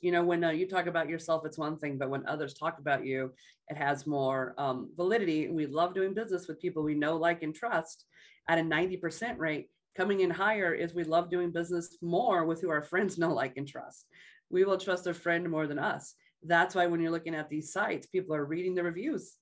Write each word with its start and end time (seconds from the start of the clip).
You 0.00 0.12
know, 0.12 0.24
when 0.24 0.42
uh, 0.42 0.50
you 0.50 0.66
talk 0.66 0.86
about 0.86 1.10
yourself, 1.10 1.44
it's 1.44 1.58
one 1.58 1.76
thing, 1.76 1.98
but 1.98 2.08
when 2.08 2.26
others 2.26 2.54
talk 2.54 2.78
about 2.78 3.04
you, 3.04 3.32
it 3.68 3.76
has 3.76 4.06
more 4.06 4.54
um, 4.56 4.88
validity. 4.96 5.48
We 5.48 5.66
love 5.66 5.94
doing 5.94 6.14
business 6.14 6.48
with 6.48 6.58
people 6.58 6.82
we 6.82 6.94
know, 6.94 7.18
like, 7.18 7.42
and 7.42 7.54
trust 7.54 8.06
at 8.48 8.58
a 8.58 8.62
90% 8.62 9.38
rate. 9.38 9.68
Coming 9.94 10.20
in 10.20 10.30
higher 10.30 10.72
is 10.72 10.94
we 10.94 11.04
love 11.04 11.30
doing 11.30 11.50
business 11.50 11.98
more 12.00 12.46
with 12.46 12.62
who 12.62 12.70
our 12.70 12.80
friends 12.80 13.18
know, 13.18 13.34
like, 13.34 13.58
and 13.58 13.68
trust. 13.68 14.06
We 14.48 14.64
will 14.64 14.78
trust 14.78 15.06
a 15.06 15.12
friend 15.12 15.50
more 15.50 15.66
than 15.66 15.78
us. 15.78 16.14
That's 16.42 16.74
why 16.74 16.86
when 16.86 17.00
you're 17.00 17.10
looking 17.10 17.34
at 17.34 17.50
these 17.50 17.70
sites, 17.70 18.06
people 18.06 18.34
are 18.34 18.46
reading 18.46 18.74
the 18.74 18.82
reviews. 18.82 19.34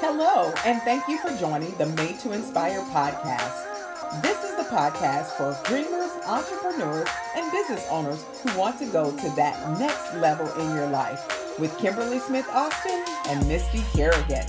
Hello, 0.00 0.54
and 0.64 0.80
thank 0.82 1.06
you 1.06 1.18
for 1.18 1.36
joining 1.38 1.76
the 1.76 1.86
Made 1.96 2.18
to 2.20 2.32
Inspire 2.32 2.80
podcast. 2.92 3.74
This 4.22 4.42
is 4.42 4.56
the 4.56 4.64
podcast 4.64 5.32
for 5.36 5.58
dreamers, 5.68 6.03
entrepreneurs, 6.26 7.08
and 7.36 7.50
business 7.52 7.86
owners 7.90 8.24
who 8.42 8.58
want 8.58 8.78
to 8.78 8.86
go 8.86 9.10
to 9.10 9.30
that 9.36 9.78
next 9.78 10.14
level 10.16 10.50
in 10.60 10.74
your 10.74 10.88
life 10.88 11.58
with 11.58 11.76
Kimberly 11.78 12.18
Smith 12.18 12.48
Austin 12.50 13.04
and 13.28 13.46
Misty 13.48 13.82
Kerrigan. 13.92 14.46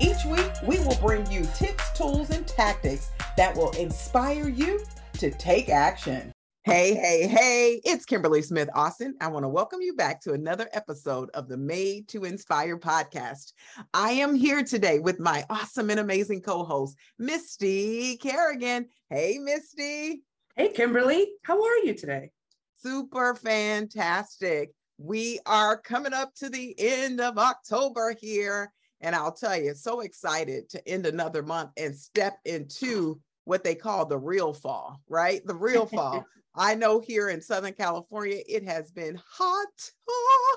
Each 0.00 0.24
week, 0.26 0.50
we 0.66 0.78
will 0.80 0.96
bring 0.96 1.30
you 1.30 1.46
tips, 1.54 1.90
tools, 1.96 2.30
and 2.30 2.46
tactics 2.46 3.10
that 3.36 3.56
will 3.56 3.70
inspire 3.72 4.48
you 4.48 4.80
to 5.14 5.30
take 5.30 5.68
action. 5.68 6.32
Hey, 6.64 6.94
hey, 6.94 7.26
hey, 7.26 7.80
it's 7.84 8.04
Kimberly 8.04 8.42
Smith 8.42 8.68
Austin. 8.74 9.14
I 9.20 9.28
want 9.28 9.44
to 9.44 9.48
welcome 9.48 9.80
you 9.80 9.94
back 9.94 10.20
to 10.22 10.34
another 10.34 10.68
episode 10.74 11.30
of 11.30 11.48
the 11.48 11.56
Made 11.56 12.08
to 12.08 12.24
Inspire 12.24 12.78
podcast. 12.78 13.54
I 13.94 14.10
am 14.10 14.34
here 14.34 14.62
today 14.62 14.98
with 14.98 15.18
my 15.18 15.46
awesome 15.48 15.88
and 15.88 15.98
amazing 15.98 16.42
co 16.42 16.64
host, 16.64 16.94
Misty 17.18 18.18
Kerrigan. 18.18 18.86
Hey, 19.08 19.38
Misty. 19.40 20.24
Hey, 20.58 20.70
Kimberly. 20.70 21.24
How 21.44 21.62
are 21.62 21.78
you 21.84 21.94
today? 21.94 22.32
Super 22.74 23.36
fantastic. 23.36 24.72
We 24.98 25.38
are 25.46 25.80
coming 25.80 26.12
up 26.12 26.34
to 26.38 26.48
the 26.48 26.74
end 26.76 27.20
of 27.20 27.38
October 27.38 28.16
here. 28.20 28.72
And 29.00 29.14
I'll 29.14 29.30
tell 29.30 29.56
you, 29.56 29.72
so 29.76 30.00
excited 30.00 30.68
to 30.70 30.88
end 30.88 31.06
another 31.06 31.44
month 31.44 31.70
and 31.76 31.94
step 31.94 32.38
into 32.44 33.20
what 33.44 33.62
they 33.62 33.76
call 33.76 34.04
the 34.04 34.18
real 34.18 34.52
fall, 34.52 35.00
right? 35.08 35.46
The 35.46 35.54
real 35.54 35.86
fall. 35.96 36.26
I 36.56 36.74
know 36.74 36.98
here 36.98 37.28
in 37.28 37.40
Southern 37.40 37.74
California, 37.74 38.40
it 38.48 38.64
has 38.64 38.90
been 38.90 39.16
hot, 39.30 39.90
ah, 40.10 40.56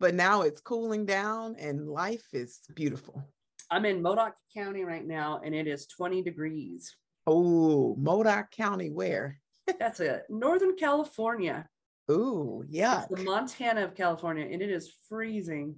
but 0.00 0.16
now 0.16 0.42
it's 0.42 0.60
cooling 0.60 1.06
down 1.06 1.54
and 1.56 1.86
life 1.86 2.26
is 2.32 2.58
beautiful. 2.74 3.22
I'm 3.70 3.84
in 3.84 4.02
Modoc 4.02 4.34
County 4.52 4.82
right 4.82 5.06
now 5.06 5.40
and 5.44 5.54
it 5.54 5.68
is 5.68 5.86
20 5.86 6.22
degrees. 6.22 6.96
Oh, 7.26 7.96
Modoc 7.98 8.52
County, 8.52 8.90
where? 8.90 9.40
That's 9.78 10.00
it. 10.00 10.24
Northern 10.28 10.76
California. 10.76 11.68
Ooh, 12.10 12.64
yeah. 12.68 13.04
The 13.10 13.22
Montana 13.22 13.84
of 13.84 13.94
California, 13.94 14.46
and 14.50 14.62
it 14.62 14.70
is 14.70 14.92
freezing. 15.08 15.76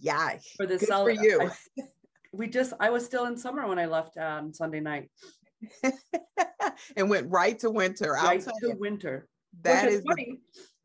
Yeah. 0.00 0.38
For 0.56 0.66
the 0.66 0.78
Good 0.78 0.88
for 0.88 1.10
you. 1.10 1.50
I, 1.78 1.82
we 2.32 2.48
just, 2.48 2.72
I 2.80 2.90
was 2.90 3.04
still 3.04 3.26
in 3.26 3.36
summer 3.36 3.66
when 3.66 3.78
I 3.78 3.86
left 3.86 4.16
on 4.18 4.38
um, 4.38 4.52
Sunday 4.52 4.80
night. 4.80 5.10
and 6.96 7.10
went 7.10 7.30
right 7.30 7.58
to 7.60 7.70
winter. 7.70 8.12
Right 8.12 8.40
to 8.40 8.52
you, 8.62 8.76
winter. 8.78 9.28
That 9.62 9.88
is 9.88 10.02
funny 10.06 10.40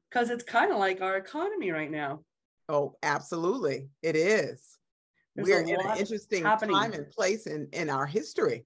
because 0.09 0.30
it's 0.30 0.44
kind 0.44 0.72
of 0.72 0.78
like 0.78 1.02
our 1.02 1.17
economy 1.17 1.72
right 1.72 1.90
now. 1.90 2.22
Oh, 2.67 2.95
absolutely. 3.03 3.90
It 4.02 4.16
is. 4.16 4.78
There's 5.36 5.47
We're 5.47 5.62
in 5.62 5.69
an 5.69 5.97
interesting 5.97 6.44
happening. 6.44 6.75
time 6.75 6.94
and 6.94 7.09
place 7.09 7.47
in, 7.47 7.67
in 7.73 7.90
our 7.90 8.06
history. 8.06 8.66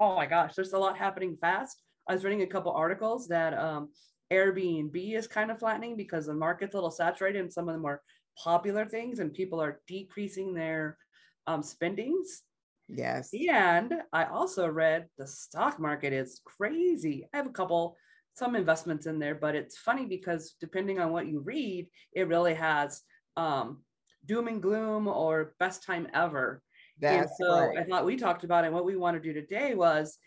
Oh 0.00 0.16
my 0.16 0.26
gosh, 0.26 0.54
there's 0.54 0.72
a 0.72 0.78
lot 0.78 0.98
happening 0.98 1.36
fast. 1.36 1.82
I 2.08 2.14
was 2.14 2.24
reading 2.24 2.42
a 2.42 2.46
couple 2.46 2.72
articles 2.72 3.28
that 3.28 3.56
um, 3.58 3.90
Airbnb 4.32 5.16
is 5.16 5.26
kind 5.26 5.50
of 5.50 5.58
flattening 5.58 5.96
because 5.96 6.26
the 6.26 6.34
market's 6.34 6.74
a 6.74 6.76
little 6.76 6.90
saturated 6.90 7.40
in 7.40 7.50
some 7.50 7.68
of 7.68 7.74
the 7.74 7.80
more 7.80 8.02
popular 8.42 8.84
things 8.84 9.18
and 9.18 9.32
people 9.32 9.60
are 9.60 9.80
decreasing 9.86 10.54
their 10.54 10.98
um, 11.46 11.62
spendings 11.62 12.42
Yes. 12.88 13.30
And 13.32 13.94
I 14.12 14.24
also 14.24 14.68
read 14.68 15.06
the 15.18 15.26
stock 15.26 15.80
market 15.80 16.12
is 16.12 16.40
crazy. 16.44 17.26
I 17.32 17.38
have 17.38 17.46
a 17.46 17.50
couple, 17.50 17.96
some 18.34 18.54
investments 18.54 19.06
in 19.06 19.18
there, 19.18 19.34
but 19.34 19.54
it's 19.54 19.78
funny 19.78 20.06
because 20.06 20.54
depending 20.60 21.00
on 21.00 21.10
what 21.10 21.26
you 21.26 21.40
read, 21.40 21.88
it 22.12 22.28
really 22.28 22.54
has 22.54 23.02
um, 23.36 23.82
doom 24.24 24.48
and 24.48 24.62
gloom 24.62 25.08
or 25.08 25.54
best 25.58 25.84
time 25.84 26.06
ever. 26.14 26.62
That's 27.00 27.28
and 27.28 27.30
so 27.38 27.60
right. 27.60 27.78
I 27.78 27.84
thought 27.84 28.06
we 28.06 28.16
talked 28.16 28.44
about 28.44 28.64
it. 28.64 28.68
And 28.68 28.74
what 28.74 28.86
we 28.86 28.96
want 28.96 29.20
to 29.20 29.20
do 29.20 29.38
today 29.38 29.74
was 29.74 30.18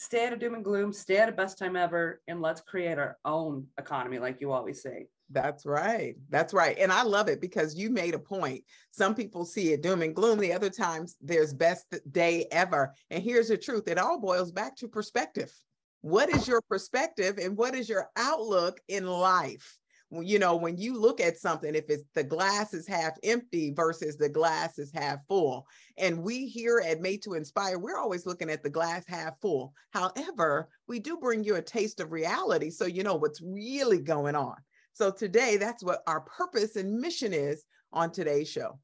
stay 0.00 0.26
out 0.26 0.32
of 0.32 0.38
doom 0.38 0.54
and 0.54 0.64
gloom, 0.64 0.94
stay 0.94 1.18
out 1.18 1.28
of 1.28 1.36
best 1.36 1.58
time 1.58 1.76
ever, 1.76 2.22
and 2.26 2.40
let's 2.40 2.62
create 2.62 2.98
our 2.98 3.18
own 3.26 3.66
economy, 3.78 4.18
like 4.18 4.40
you 4.40 4.50
always 4.50 4.82
say. 4.82 5.08
That's 5.28 5.66
right. 5.66 6.16
That's 6.30 6.54
right. 6.54 6.76
And 6.78 6.90
I 6.90 7.02
love 7.02 7.28
it 7.28 7.40
because 7.40 7.76
you 7.76 7.90
made 7.90 8.14
a 8.14 8.18
point. 8.18 8.64
Some 8.92 9.14
people 9.14 9.44
see 9.44 9.72
it 9.72 9.82
doom 9.82 10.00
and 10.00 10.16
gloom. 10.16 10.38
The 10.38 10.54
other 10.54 10.70
times 10.70 11.16
there's 11.20 11.52
best 11.52 11.94
day 12.10 12.46
ever. 12.50 12.94
And 13.10 13.22
here's 13.22 13.48
the 13.48 13.58
truth 13.58 13.88
it 13.88 13.98
all 13.98 14.18
boils 14.18 14.50
back 14.50 14.74
to 14.76 14.88
perspective. 14.88 15.52
What 16.00 16.30
is 16.30 16.48
your 16.48 16.62
perspective 16.62 17.36
and 17.36 17.56
what 17.56 17.74
is 17.74 17.88
your 17.88 18.08
outlook 18.16 18.80
in 18.88 19.06
life? 19.06 19.78
You 20.10 20.40
know, 20.40 20.56
when 20.56 20.76
you 20.76 20.98
look 20.98 21.20
at 21.20 21.38
something, 21.38 21.74
if 21.74 21.88
it's 21.88 22.02
the 22.14 22.24
glass 22.24 22.74
is 22.74 22.88
half 22.88 23.12
empty 23.22 23.72
versus 23.72 24.16
the 24.16 24.28
glass 24.28 24.76
is 24.78 24.90
half 24.92 25.18
full. 25.28 25.68
And 25.98 26.22
we 26.22 26.46
here 26.46 26.82
at 26.84 27.00
Made 27.00 27.22
to 27.22 27.34
Inspire, 27.34 27.78
we're 27.78 27.98
always 27.98 28.26
looking 28.26 28.50
at 28.50 28.64
the 28.64 28.70
glass 28.70 29.04
half 29.06 29.40
full. 29.40 29.72
However, 29.90 30.68
we 30.88 30.98
do 30.98 31.16
bring 31.16 31.44
you 31.44 31.56
a 31.56 31.62
taste 31.62 32.00
of 32.00 32.10
reality 32.10 32.70
so 32.70 32.86
you 32.86 33.04
know 33.04 33.14
what's 33.14 33.40
really 33.40 34.00
going 34.00 34.34
on. 34.34 34.56
So 34.94 35.12
today, 35.12 35.56
that's 35.56 35.84
what 35.84 36.02
our 36.08 36.22
purpose 36.22 36.74
and 36.74 37.00
mission 37.00 37.32
is 37.32 37.64
on 37.92 38.10
today's 38.10 38.50
show. 38.50 38.80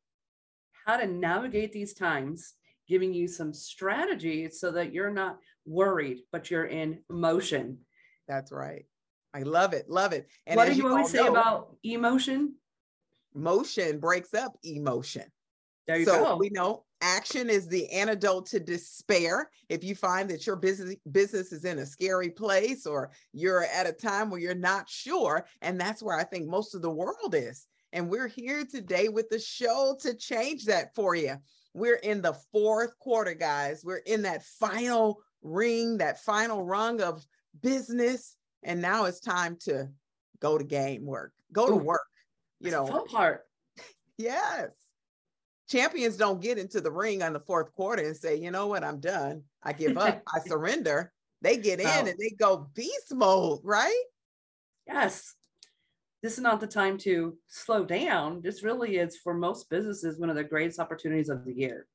How 0.87 0.97
to 0.97 1.06
navigate 1.08 1.72
these 1.72 1.93
times, 1.93 2.54
giving 2.88 3.12
you 3.12 3.26
some 3.26 3.53
strategies 3.53 4.60
so 4.60 4.70
that 4.70 4.93
you're 4.93 5.10
not 5.10 5.38
worried, 5.64 6.20
but 6.31 6.50
you're 6.50 6.66
in 6.66 7.00
motion. 7.10 7.78
That's 8.28 8.53
right. 8.53 8.84
I 9.37 9.43
love 9.43 9.75
it. 9.75 9.91
Love 9.91 10.15
it. 10.15 10.29
And 10.47 10.57
what 10.57 10.67
do 10.67 10.73
you, 10.73 10.85
you 10.85 10.89
always 10.89 11.11
say 11.11 11.23
know, 11.23 11.31
about 11.31 11.77
emotion? 11.85 12.55
Motion 13.35 14.01
breaks 14.01 14.33
up 14.33 14.57
emotion. 14.65 15.25
There 15.87 15.99
you 15.99 16.07
so 16.07 16.25
go. 16.25 16.37
we 16.37 16.49
know 16.49 16.85
action 17.03 17.51
is 17.51 17.69
the 17.69 17.87
antidote 17.91 18.47
to 18.47 18.61
despair. 18.61 19.51
If 19.69 19.85
you 19.85 19.95
find 19.95 20.31
that 20.31 20.47
your 20.47 20.57
business 20.57 20.97
business 21.13 21.53
is 21.53 21.67
in 21.67 21.81
a 21.81 21.87
scary 21.87 22.31
place 22.31 22.87
or 22.87 23.11
you're 23.35 23.65
at 23.65 23.87
a 23.87 23.93
time 23.93 24.31
where 24.31 24.41
you're 24.41 24.55
not 24.55 24.89
sure, 24.89 25.47
and 25.61 25.79
that's 25.79 26.03
where 26.03 26.19
I 26.19 26.25
think 26.25 26.49
most 26.49 26.75
of 26.75 26.81
the 26.81 26.91
world 26.91 27.35
is. 27.35 27.67
And 27.93 28.09
we're 28.09 28.29
here 28.29 28.65
today 28.65 29.09
with 29.09 29.29
the 29.29 29.39
show 29.39 29.97
to 30.01 30.15
change 30.15 30.65
that 30.65 30.95
for 30.95 31.15
you. 31.15 31.37
We're 31.75 31.97
in 31.97 32.23
the 32.23 32.35
fourth 32.53 32.99
quarter, 32.99 33.35
guys. 33.35 33.83
We're 33.85 33.99
in 33.99 34.23
that 34.23 34.45
final 34.45 35.19
ring, 35.43 35.99
that 35.99 36.23
final 36.23 36.65
rung 36.65 37.03
of 37.03 37.23
business. 37.63 38.36
And 38.66 38.82
now 38.82 39.04
it's 39.06 39.21
time 39.21 39.56
to 39.60 39.88
go 40.41 40.59
to 40.59 40.65
game 40.65 41.06
work, 41.06 41.32
go 41.53 41.69
to 41.69 41.77
work. 41.77 42.03
You 42.60 42.71
know, 42.71 42.87
fun 42.87 43.06
part. 43.06 43.43
yes 44.19 44.71
champions 45.69 46.16
don't 46.16 46.41
get 46.41 46.59
into 46.59 46.81
the 46.81 46.91
ring 46.91 47.22
on 47.22 47.32
the 47.32 47.41
fourth 47.41 47.72
quarter 47.72 48.03
and 48.03 48.16
say, 48.16 48.37
you 48.37 48.50
know 48.50 48.66
what, 48.66 48.84
I'm 48.84 49.00
done. 49.00 49.43
I 49.62 49.72
give 49.72 49.97
up. 49.99 50.22
I 50.34 50.41
surrender. 50.41 51.12
They 51.43 51.56
get 51.59 51.81
in 51.81 51.87
and 51.87 52.19
they 52.19 52.34
go 52.38 52.69
beast 52.75 53.15
mode, 53.15 53.60
right? 53.62 54.03
Yes. 54.87 55.34
This 56.22 56.34
is 56.34 56.41
not 56.41 56.60
the 56.60 56.66
time 56.66 56.99
to 56.99 57.37
slow 57.47 57.84
down. 57.84 58.41
This 58.43 58.62
really 58.62 58.97
is 58.97 59.16
for 59.16 59.34
most 59.34 59.69
businesses 59.69 60.19
one 60.19 60.31
of 60.31 60.37
the 60.37 60.44
greatest 60.44 60.81
opportunities 60.81 61.28
of 61.28 61.44
the 61.44 61.53
year. 61.53 61.87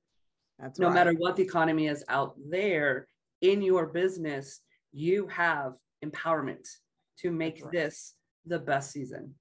That's 0.59 0.79
no 0.79 0.87
right. 0.87 0.93
matter 0.93 1.13
what 1.13 1.35
the 1.35 1.43
economy 1.43 1.87
is 1.87 2.03
out 2.07 2.35
there 2.49 3.07
in 3.41 3.61
your 3.61 3.87
business, 3.87 4.61
you 4.91 5.27
have 5.27 5.73
empowerment 6.03 6.67
to 7.19 7.31
make 7.31 7.63
right. 7.63 7.71
this 7.71 8.13
the 8.45 8.59
best 8.59 8.91
season 8.91 9.33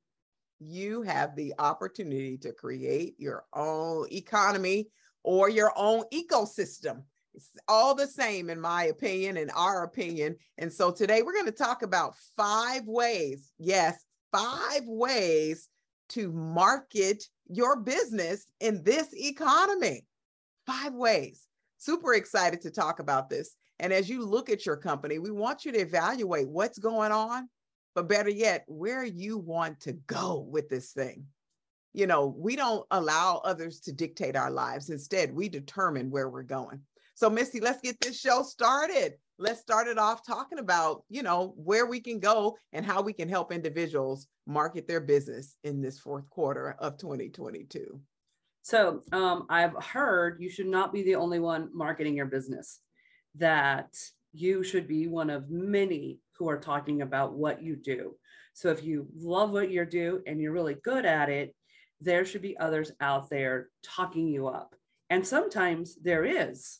you 0.60 1.02
have 1.02 1.34
the 1.34 1.54
opportunity 1.58 2.36
to 2.36 2.52
create 2.52 3.14
your 3.18 3.44
own 3.54 4.06
economy 4.12 4.88
or 5.22 5.48
your 5.48 5.72
own 5.74 6.04
ecosystem. 6.12 7.02
It's 7.34 7.48
all 7.68 7.94
the 7.94 8.06
same, 8.06 8.50
in 8.50 8.60
my 8.60 8.84
opinion, 8.84 9.36
in 9.36 9.50
our 9.50 9.84
opinion. 9.84 10.36
And 10.58 10.72
so 10.72 10.90
today 10.90 11.22
we're 11.22 11.32
going 11.32 11.46
to 11.46 11.52
talk 11.52 11.82
about 11.82 12.14
five 12.36 12.86
ways, 12.86 13.52
yes, 13.58 14.04
five 14.32 14.82
ways 14.84 15.68
to 16.10 16.30
market 16.32 17.24
your 17.48 17.76
business 17.76 18.46
in 18.60 18.82
this 18.82 19.08
economy. 19.14 20.06
Five 20.66 20.92
ways. 20.92 21.46
Super 21.78 22.14
excited 22.14 22.60
to 22.62 22.70
talk 22.70 22.98
about 22.98 23.30
this. 23.30 23.56
And 23.80 23.92
as 23.92 24.08
you 24.08 24.24
look 24.24 24.48
at 24.48 24.64
your 24.64 24.76
company, 24.76 25.18
we 25.18 25.30
want 25.30 25.64
you 25.64 25.72
to 25.72 25.80
evaluate 25.80 26.48
what's 26.48 26.78
going 26.78 27.12
on 27.12 27.48
but 27.94 28.08
better 28.08 28.30
yet, 28.30 28.64
where 28.68 29.04
you 29.04 29.38
want 29.38 29.80
to 29.80 29.92
go 30.06 30.46
with 30.48 30.68
this 30.68 30.92
thing. 30.92 31.26
You 31.92 32.06
know, 32.06 32.26
we 32.26 32.54
don't 32.54 32.86
allow 32.92 33.42
others 33.44 33.80
to 33.80 33.92
dictate 33.92 34.36
our 34.36 34.50
lives. 34.50 34.90
Instead, 34.90 35.34
we 35.34 35.48
determine 35.48 36.10
where 36.10 36.28
we're 36.28 36.44
going. 36.44 36.80
So, 37.14 37.28
Misty, 37.28 37.60
let's 37.60 37.80
get 37.80 38.00
this 38.00 38.18
show 38.18 38.42
started. 38.42 39.14
Let's 39.38 39.60
start 39.60 39.88
it 39.88 39.98
off 39.98 40.24
talking 40.24 40.58
about, 40.58 41.02
you 41.08 41.22
know, 41.22 41.54
where 41.56 41.86
we 41.86 42.00
can 42.00 42.20
go 42.20 42.56
and 42.72 42.86
how 42.86 43.02
we 43.02 43.12
can 43.12 43.28
help 43.28 43.52
individuals 43.52 44.28
market 44.46 44.86
their 44.86 45.00
business 45.00 45.56
in 45.64 45.82
this 45.82 45.98
fourth 45.98 46.28
quarter 46.30 46.76
of 46.78 46.96
2022. 46.96 48.00
So, 48.62 49.02
um, 49.12 49.46
I've 49.50 49.74
heard 49.82 50.40
you 50.40 50.48
should 50.48 50.68
not 50.68 50.92
be 50.92 51.02
the 51.02 51.16
only 51.16 51.40
one 51.40 51.70
marketing 51.72 52.16
your 52.16 52.26
business, 52.26 52.80
that 53.36 53.94
you 54.32 54.62
should 54.62 54.86
be 54.86 55.06
one 55.06 55.30
of 55.30 55.50
many 55.50 56.20
who 56.38 56.48
are 56.48 56.58
talking 56.58 57.02
about 57.02 57.34
what 57.34 57.62
you 57.62 57.76
do. 57.76 58.16
So, 58.54 58.70
if 58.70 58.84
you 58.84 59.06
love 59.16 59.52
what 59.52 59.70
you 59.70 59.84
do 59.84 60.22
and 60.26 60.40
you're 60.40 60.52
really 60.52 60.76
good 60.82 61.04
at 61.04 61.28
it, 61.28 61.54
there 62.00 62.24
should 62.24 62.42
be 62.42 62.58
others 62.58 62.92
out 63.00 63.30
there 63.30 63.68
talking 63.82 64.28
you 64.28 64.48
up. 64.48 64.74
And 65.10 65.26
sometimes 65.26 65.96
there 65.96 66.24
is. 66.24 66.78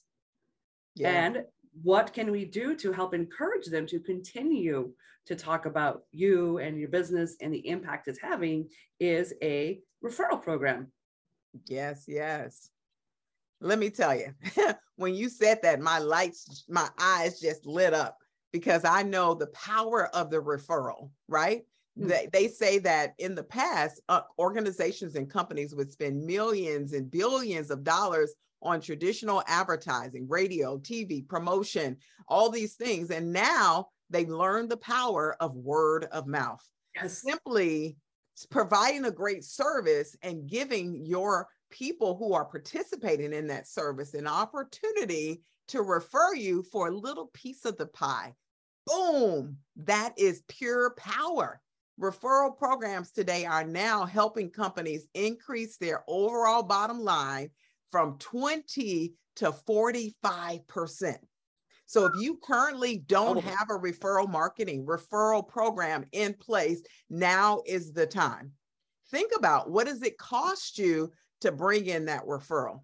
Yeah. 0.94 1.10
And 1.10 1.44
what 1.82 2.12
can 2.12 2.30
we 2.30 2.44
do 2.44 2.74
to 2.76 2.92
help 2.92 3.14
encourage 3.14 3.66
them 3.66 3.86
to 3.86 4.00
continue 4.00 4.92
to 5.26 5.36
talk 5.36 5.66
about 5.66 6.02
you 6.10 6.58
and 6.58 6.78
your 6.78 6.88
business 6.88 7.36
and 7.40 7.52
the 7.52 7.68
impact 7.68 8.08
it's 8.08 8.20
having 8.20 8.68
is 8.98 9.32
a 9.42 9.80
referral 10.04 10.42
program. 10.42 10.90
Yes, 11.66 12.04
yes. 12.08 12.70
Let 13.60 13.78
me 13.78 13.90
tell 13.90 14.14
you, 14.14 14.34
when 14.96 15.14
you 15.14 15.28
said 15.28 15.60
that, 15.62 15.80
my 15.80 15.98
lights, 15.98 16.64
my 16.68 16.88
eyes 16.98 17.40
just 17.40 17.66
lit 17.66 17.92
up 17.92 18.18
because 18.52 18.84
I 18.84 19.02
know 19.02 19.34
the 19.34 19.48
power 19.48 20.06
of 20.14 20.30
the 20.30 20.38
referral, 20.38 21.10
right? 21.28 21.62
Mm-hmm. 21.98 22.08
They, 22.08 22.28
they 22.32 22.48
say 22.48 22.78
that 22.80 23.14
in 23.18 23.34
the 23.34 23.44
past, 23.44 24.00
uh, 24.08 24.22
organizations 24.38 25.14
and 25.14 25.30
companies 25.30 25.74
would 25.74 25.92
spend 25.92 26.24
millions 26.24 26.92
and 26.92 27.10
billions 27.10 27.70
of 27.70 27.84
dollars 27.84 28.34
on 28.62 28.80
traditional 28.80 29.42
advertising, 29.46 30.26
radio, 30.28 30.78
TV, 30.78 31.26
promotion, 31.26 31.96
all 32.28 32.50
these 32.50 32.74
things. 32.74 33.10
And 33.10 33.32
now 33.32 33.88
they 34.10 34.26
learn 34.26 34.68
the 34.68 34.76
power 34.76 35.36
of 35.40 35.54
word 35.54 36.04
of 36.12 36.26
mouth. 36.26 36.62
Yes. 36.94 37.22
Simply 37.22 37.96
providing 38.50 39.04
a 39.04 39.10
great 39.10 39.44
service 39.44 40.16
and 40.22 40.48
giving 40.48 41.04
your 41.04 41.48
people 41.70 42.16
who 42.16 42.32
are 42.32 42.44
participating 42.44 43.32
in 43.32 43.46
that 43.48 43.68
service 43.68 44.14
an 44.14 44.26
opportunity 44.26 45.42
to 45.68 45.82
refer 45.82 46.34
you 46.34 46.62
for 46.62 46.88
a 46.88 46.96
little 46.96 47.30
piece 47.32 47.64
of 47.64 47.76
the 47.76 47.86
pie. 47.86 48.34
Boom, 48.86 49.56
that 49.76 50.14
is 50.16 50.42
pure 50.48 50.94
power. 50.96 51.60
Referral 52.00 52.56
programs 52.56 53.12
today 53.12 53.44
are 53.44 53.64
now 53.64 54.04
helping 54.04 54.50
companies 54.50 55.06
increase 55.14 55.76
their 55.76 56.02
overall 56.08 56.62
bottom 56.62 57.00
line 57.00 57.50
from 57.90 58.18
20 58.18 59.14
to 59.36 59.52
45%. 59.52 61.16
So 61.86 62.04
if 62.06 62.12
you 62.20 62.38
currently 62.42 62.98
don't 62.98 63.38
oh. 63.38 63.40
have 63.40 63.68
a 63.68 63.78
referral 63.78 64.28
marketing 64.30 64.86
referral 64.86 65.46
program 65.46 66.04
in 66.12 66.34
place, 66.34 66.82
now 67.10 67.62
is 67.66 67.92
the 67.92 68.06
time. 68.06 68.52
Think 69.10 69.32
about 69.36 69.70
what 69.70 69.86
does 69.88 70.02
it 70.02 70.16
cost 70.16 70.78
you 70.78 71.10
to 71.40 71.52
bring 71.52 71.86
in 71.86 72.06
that 72.06 72.26
referral? 72.26 72.82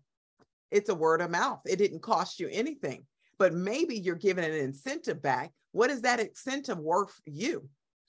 It's 0.70 0.88
a 0.88 0.94
word 0.94 1.20
of 1.20 1.30
mouth. 1.30 1.60
It 1.66 1.76
didn't 1.76 2.02
cost 2.02 2.40
you 2.40 2.48
anything, 2.50 3.06
but 3.38 3.54
maybe 3.54 3.96
you're 3.96 4.16
giving 4.16 4.44
an 4.44 4.52
incentive 4.52 5.22
back. 5.22 5.52
What 5.72 5.90
is 5.90 6.02
that 6.02 6.20
incentive 6.20 6.78
worth 6.78 7.20
you? 7.26 7.68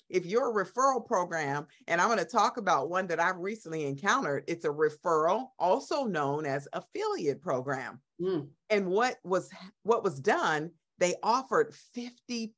if 0.09 0.25
you're 0.25 0.49
a 0.49 0.65
referral 0.65 1.05
program, 1.05 1.67
and 1.87 1.99
I'm 1.99 2.07
going 2.07 2.19
to 2.19 2.25
talk 2.25 2.57
about 2.57 2.89
one 2.89 3.07
that 3.07 3.19
I've 3.19 3.37
recently 3.37 3.85
encountered, 3.85 4.43
it's 4.47 4.65
a 4.65 4.69
referral, 4.69 5.47
also 5.59 6.05
known 6.05 6.45
as 6.45 6.67
affiliate 6.73 7.41
program. 7.41 7.99
Mm. 8.21 8.47
And 8.69 8.87
what 8.87 9.17
was 9.23 9.49
what 9.83 10.03
was 10.03 10.19
done, 10.19 10.71
they 10.97 11.15
offered 11.21 11.73
50%. 11.95 12.51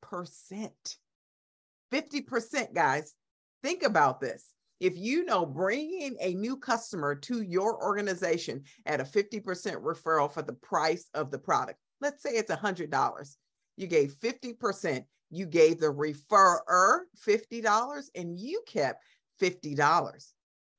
50%, 1.92 2.72
guys. 2.72 3.14
Think 3.62 3.82
about 3.82 4.20
this. 4.20 4.46
If 4.80 4.96
you 4.96 5.24
know 5.26 5.44
bringing 5.44 6.16
a 6.20 6.34
new 6.34 6.56
customer 6.56 7.14
to 7.14 7.42
your 7.42 7.82
organization 7.84 8.62
at 8.86 9.00
a 9.00 9.04
50% 9.04 9.42
referral 9.42 10.32
for 10.32 10.42
the 10.42 10.54
price 10.54 11.08
of 11.12 11.30
the 11.30 11.38
product, 11.38 11.78
let's 12.00 12.22
say 12.22 12.30
it's 12.30 12.50
$100, 12.50 13.36
you 13.76 13.86
gave 13.86 14.14
50%, 14.14 15.04
you 15.30 15.46
gave 15.46 15.78
the 15.78 15.92
referrer 15.92 17.00
$50 17.26 18.04
and 18.14 18.38
you 18.38 18.62
kept 18.66 19.04
$50. 19.40 20.32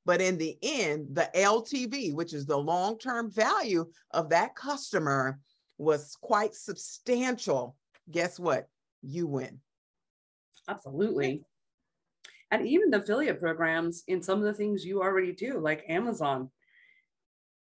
But 0.04 0.20
in 0.20 0.36
the 0.36 0.58
end, 0.62 1.08
the 1.12 1.30
LTV, 1.34 2.12
which 2.12 2.32
is 2.32 2.44
the 2.44 2.58
long 2.58 2.98
term 2.98 3.30
value 3.30 3.86
of 4.10 4.30
that 4.30 4.56
customer, 4.56 5.38
was 5.78 6.16
quite 6.20 6.56
substantial. 6.56 7.76
Guess 8.10 8.40
what? 8.40 8.66
You 9.02 9.28
win. 9.28 9.60
Absolutely. 10.68 11.42
And 12.52 12.68
even 12.68 12.90
the 12.90 12.98
affiliate 12.98 13.40
programs 13.40 14.04
in 14.08 14.22
some 14.22 14.38
of 14.38 14.44
the 14.44 14.52
things 14.52 14.84
you 14.84 15.00
already 15.00 15.32
do, 15.32 15.58
like 15.58 15.86
Amazon, 15.88 16.50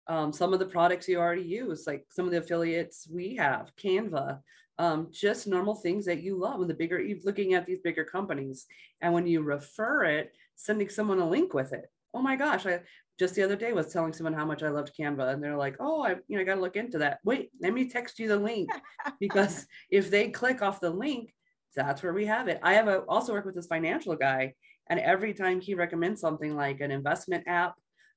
um, 0.06 0.30
some 0.30 0.52
of 0.52 0.58
the 0.58 0.66
products 0.66 1.08
you 1.08 1.18
already 1.18 1.42
use, 1.42 1.86
like 1.86 2.04
some 2.10 2.26
of 2.26 2.30
the 2.30 2.38
affiliates 2.38 3.08
we 3.10 3.34
have, 3.36 3.72
Canva, 3.82 4.40
um, 4.78 5.08
just 5.10 5.46
normal 5.46 5.74
things 5.74 6.04
that 6.04 6.22
you 6.22 6.38
love. 6.38 6.60
And 6.60 6.68
the 6.68 6.74
bigger 6.74 7.00
you're 7.00 7.18
looking 7.24 7.54
at 7.54 7.64
these 7.64 7.80
bigger 7.80 8.04
companies, 8.04 8.66
and 9.00 9.14
when 9.14 9.26
you 9.26 9.40
refer 9.40 10.04
it, 10.04 10.32
sending 10.54 10.90
someone 10.90 11.18
a 11.18 11.28
link 11.28 11.54
with 11.54 11.72
it. 11.72 11.90
Oh 12.12 12.20
my 12.20 12.36
gosh, 12.36 12.66
I 12.66 12.80
just 13.18 13.34
the 13.36 13.42
other 13.42 13.56
day 13.56 13.72
was 13.72 13.90
telling 13.90 14.12
someone 14.12 14.34
how 14.34 14.44
much 14.44 14.62
I 14.62 14.68
loved 14.68 14.94
Canva, 14.98 15.32
and 15.32 15.42
they're 15.42 15.56
like, 15.56 15.76
"Oh, 15.80 16.02
I 16.02 16.16
you 16.28 16.36
know 16.36 16.40
I 16.40 16.44
got 16.44 16.56
to 16.56 16.60
look 16.60 16.76
into 16.76 16.98
that." 16.98 17.20
Wait, 17.24 17.50
let 17.62 17.72
me 17.72 17.88
text 17.88 18.18
you 18.18 18.28
the 18.28 18.36
link 18.36 18.68
because 19.20 19.66
if 19.90 20.10
they 20.10 20.28
click 20.28 20.60
off 20.60 20.80
the 20.80 20.90
link, 20.90 21.32
that's 21.74 22.02
where 22.02 22.12
we 22.12 22.26
have 22.26 22.48
it. 22.48 22.60
I 22.62 22.74
have 22.74 22.88
a, 22.88 22.98
also 23.02 23.32
work 23.32 23.46
with 23.46 23.54
this 23.54 23.66
financial 23.66 24.14
guy, 24.16 24.54
and 24.88 25.00
every 25.00 25.34
time 25.34 25.60
he 25.60 25.74
recommends 25.74 26.20
something 26.20 26.54
like 26.54 26.80
an 26.80 26.90
investment 26.90 27.44
app, 27.46 27.74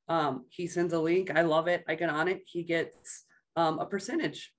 um, 0.10 0.46
he 0.50 0.68
sends 0.68 0.94
a 0.94 1.00
link. 1.00 1.32
I 1.36 1.42
love 1.42 1.68
it. 1.68 1.84
I 1.88 1.96
get 1.96 2.10
on 2.10 2.28
it. 2.28 2.42
He 2.46 2.64
gets 2.64 3.26
um, 3.56 3.80
a 3.80 3.86
percentage. 3.86 4.54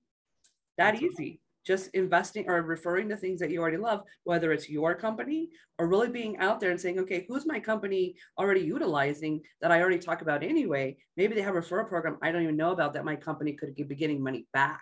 That 0.77 1.01
easy 1.01 1.41
just 1.69 1.89
investing 1.93 2.49
or 2.49 2.61
referring 2.63 3.07
to 3.09 3.15
things 3.15 3.39
that 3.39 3.51
you 3.51 3.61
already 3.61 3.77
love, 3.77 4.01
whether 4.23 4.51
it's 4.51 4.67
your 4.67 4.95
company 4.95 5.49
or 5.77 5.87
really 5.87 6.09
being 6.09 6.35
out 6.37 6.59
there 6.59 6.71
and 6.71 6.81
saying, 6.81 6.97
okay, 6.97 7.25
who's 7.27 7.45
my 7.45 7.59
company 7.59 8.15
already 8.39 8.61
utilizing 8.61 9.39
that 9.61 9.71
I 9.71 9.79
already 9.79 9.99
talk 9.99 10.23
about 10.23 10.41
anyway? 10.41 10.97
Maybe 11.15 11.35
they 11.35 11.41
have 11.41 11.55
a 11.55 11.61
referral 11.61 11.87
program 11.87 12.17
I 12.23 12.31
don't 12.31 12.41
even 12.41 12.57
know 12.57 12.71
about 12.71 12.93
that 12.93 13.05
my 13.05 13.15
company 13.15 13.53
could 13.53 13.75
be 13.75 13.95
getting 13.95 14.23
money 14.23 14.47
back. 14.51 14.81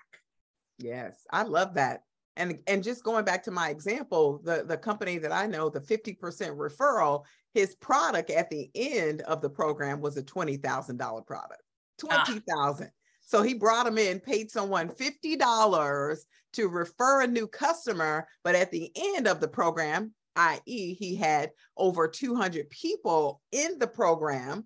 Yes, 0.79 1.17
I 1.29 1.43
love 1.43 1.73
that. 1.73 2.03
And, 2.37 2.59
and 2.67 2.83
just 2.83 3.03
going 3.03 3.25
back 3.25 3.43
to 3.43 3.51
my 3.51 3.69
example, 3.69 4.39
the, 4.43 4.63
the 4.65 4.77
company 4.77 5.17
that 5.17 5.31
I 5.31 5.47
know, 5.47 5.69
the 5.69 5.81
50% 5.81 6.17
referral, 6.19 7.23
his 7.53 7.75
product 7.75 8.29
at 8.29 8.49
the 8.49 8.69
end 8.75 9.21
of 9.21 9.41
the 9.41 9.49
program 9.49 9.99
was 9.99 10.17
a 10.17 10.23
$20,000 10.23 11.25
product. 11.25 11.63
20,000. 11.97 12.87
Ah. 12.87 12.91
So 13.21 13.41
he 13.41 13.55
brought 13.55 13.85
them 13.85 13.97
in, 13.97 14.19
paid 14.19 14.51
someone 14.51 14.89
$50 14.89 16.17
to 16.53 16.67
refer 16.67 17.21
a 17.21 17.27
new 17.27 17.47
customer. 17.47 18.27
But 18.43 18.55
at 18.55 18.71
the 18.71 18.91
end 18.95 19.27
of 19.27 19.41
the 19.41 19.47
program, 19.47 20.13
i.e., 20.35 20.93
he 20.93 21.15
had 21.15 21.51
over 21.75 22.07
200 22.07 22.69
people 22.69 23.41
in 23.51 23.79
the 23.79 23.87
program 23.87 24.65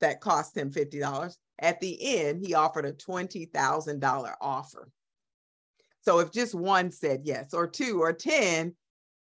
that 0.00 0.20
cost 0.20 0.56
him 0.56 0.70
$50. 0.70 1.36
At 1.58 1.80
the 1.80 2.18
end, 2.18 2.46
he 2.46 2.54
offered 2.54 2.86
a 2.86 2.92
$20,000 2.92 4.34
offer. 4.40 4.88
So 6.02 6.18
if 6.18 6.32
just 6.32 6.54
one 6.54 6.90
said 6.90 7.22
yes, 7.24 7.52
or 7.52 7.66
two, 7.66 8.00
or 8.00 8.12
10, 8.12 8.74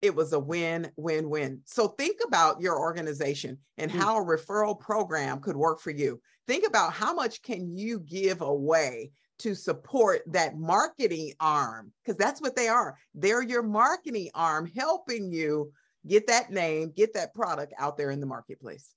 it 0.02 0.16
was 0.16 0.34
a 0.34 0.40
win, 0.40 0.92
win, 0.96 1.30
win. 1.30 1.62
So 1.66 1.90
think 1.90 2.20
about 2.26 2.62
your 2.62 2.80
organization 2.80 3.58
and 3.78 3.92
mm. 3.92 4.00
how 4.00 4.22
a 4.22 4.26
referral 4.26 4.80
program 4.80 5.40
could 5.40 5.56
work 5.56 5.80
for 5.80 5.92
you 5.92 6.20
think 6.48 6.68
about 6.68 6.94
how 6.94 7.14
much 7.14 7.42
can 7.42 7.78
you 7.78 8.00
give 8.02 8.42
away 8.42 9.12
to 9.40 9.56
support 9.56 10.22
that 10.28 10.58
marketing 10.58 11.32
arm 11.40 11.92
because 12.04 12.18
that's 12.18 12.42
what 12.42 12.56
they 12.56 12.68
are 12.68 12.98
they're 13.16 13.42
your 13.42 13.64
marketing 13.64 14.30
arm 14.36 14.70
helping 14.76 15.32
you 15.32 15.72
get 16.08 16.28
that 16.28 16.52
name 16.52 16.92
get 16.96 17.14
that 17.14 17.34
product 17.34 17.74
out 17.80 17.98
there 17.98 18.12
in 18.12 18.20
the 18.20 18.26
marketplace 18.26 18.94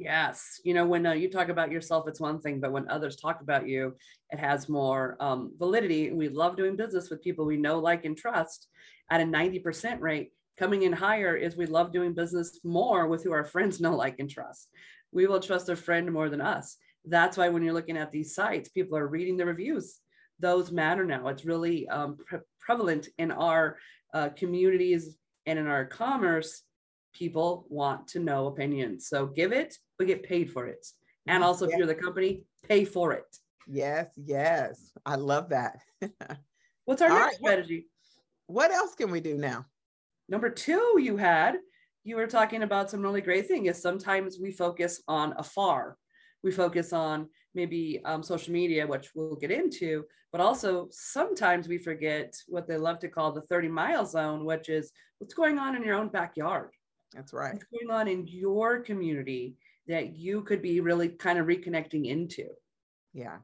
yes 0.00 0.60
you 0.64 0.74
know 0.74 0.86
when 0.86 1.06
uh, 1.06 1.12
you 1.12 1.30
talk 1.30 1.48
about 1.48 1.70
yourself 1.70 2.08
it's 2.08 2.20
one 2.20 2.40
thing 2.40 2.58
but 2.60 2.72
when 2.72 2.88
others 2.88 3.16
talk 3.16 3.40
about 3.40 3.68
you 3.68 3.94
it 4.30 4.38
has 4.38 4.68
more 4.68 5.16
um, 5.20 5.52
validity 5.58 6.10
we 6.10 6.28
love 6.28 6.56
doing 6.56 6.76
business 6.76 7.10
with 7.10 7.22
people 7.22 7.44
we 7.44 7.56
know 7.56 7.78
like 7.78 8.04
and 8.04 8.16
trust 8.16 8.68
at 9.10 9.20
a 9.20 9.24
90% 9.24 10.00
rate 10.00 10.32
coming 10.58 10.82
in 10.82 10.92
higher 10.92 11.36
is 11.36 11.56
we 11.56 11.66
love 11.66 11.92
doing 11.92 12.14
business 12.14 12.60
more 12.64 13.06
with 13.08 13.22
who 13.22 13.32
our 13.32 13.44
friends 13.44 13.80
know 13.80 13.94
like 13.94 14.18
and 14.18 14.30
trust 14.30 14.68
we 15.12 15.26
will 15.26 15.40
trust 15.40 15.68
a 15.68 15.76
friend 15.76 16.10
more 16.12 16.28
than 16.28 16.40
us. 16.40 16.76
That's 17.04 17.36
why 17.36 17.48
when 17.48 17.62
you're 17.62 17.74
looking 17.74 17.96
at 17.96 18.12
these 18.12 18.34
sites, 18.34 18.68
people 18.68 18.96
are 18.96 19.08
reading 19.08 19.36
the 19.36 19.46
reviews. 19.46 19.98
Those 20.38 20.70
matter 20.70 21.04
now. 21.04 21.28
It's 21.28 21.44
really 21.44 21.88
um, 21.88 22.16
pre- 22.26 22.40
prevalent 22.58 23.08
in 23.18 23.30
our 23.30 23.78
uh, 24.14 24.30
communities 24.30 25.16
and 25.46 25.58
in 25.58 25.66
our 25.66 25.84
commerce. 25.84 26.62
People 27.12 27.66
want 27.68 28.08
to 28.08 28.18
know 28.18 28.46
opinions. 28.46 29.08
So 29.08 29.26
give 29.26 29.52
it, 29.52 29.76
but 29.98 30.06
get 30.06 30.22
paid 30.22 30.50
for 30.50 30.66
it. 30.66 30.86
And 31.26 31.44
also, 31.44 31.66
if 31.66 31.76
you're 31.76 31.86
the 31.86 31.94
company, 31.94 32.44
pay 32.66 32.84
for 32.84 33.12
it. 33.12 33.36
Yes, 33.66 34.08
yes. 34.16 34.90
I 35.06 35.14
love 35.16 35.50
that. 35.50 35.78
What's 36.84 37.02
our 37.02 37.10
All 37.10 37.18
next 37.18 37.26
right, 37.26 37.36
strategy? 37.36 37.86
What 38.46 38.72
else 38.72 38.94
can 38.94 39.10
we 39.10 39.20
do 39.20 39.36
now? 39.36 39.66
Number 40.28 40.50
two, 40.50 40.98
you 41.00 41.16
had, 41.16 41.56
you 42.04 42.16
were 42.16 42.26
talking 42.26 42.62
about 42.62 42.90
some 42.90 43.02
really 43.02 43.20
great 43.20 43.46
thing 43.46 43.66
is 43.66 43.80
sometimes 43.80 44.38
we 44.40 44.50
focus 44.50 45.02
on 45.06 45.34
afar. 45.36 45.96
We 46.42 46.50
focus 46.50 46.92
on 46.92 47.28
maybe 47.54 48.00
um, 48.04 48.22
social 48.22 48.52
media, 48.52 48.86
which 48.86 49.10
we'll 49.14 49.36
get 49.36 49.50
into, 49.50 50.04
but 50.32 50.40
also 50.40 50.88
sometimes 50.90 51.68
we 51.68 51.78
forget 51.78 52.34
what 52.46 52.66
they 52.66 52.76
love 52.76 52.98
to 53.00 53.08
call 53.08 53.32
the 53.32 53.42
30 53.42 53.68
mile 53.68 54.06
zone, 54.06 54.44
which 54.44 54.68
is 54.68 54.92
what's 55.18 55.34
going 55.34 55.58
on 55.58 55.76
in 55.76 55.84
your 55.84 55.96
own 55.96 56.08
backyard, 56.08 56.70
That's 57.14 57.32
right. 57.32 57.54
what's 57.54 57.64
going 57.64 57.90
on 57.90 58.08
in 58.08 58.26
your 58.26 58.80
community 58.80 59.56
that 59.88 60.16
you 60.16 60.42
could 60.42 60.62
be 60.62 60.80
really 60.80 61.08
kind 61.08 61.38
of 61.38 61.46
reconnecting 61.46 62.06
into. 62.06 62.48
Yeah. 63.12 63.38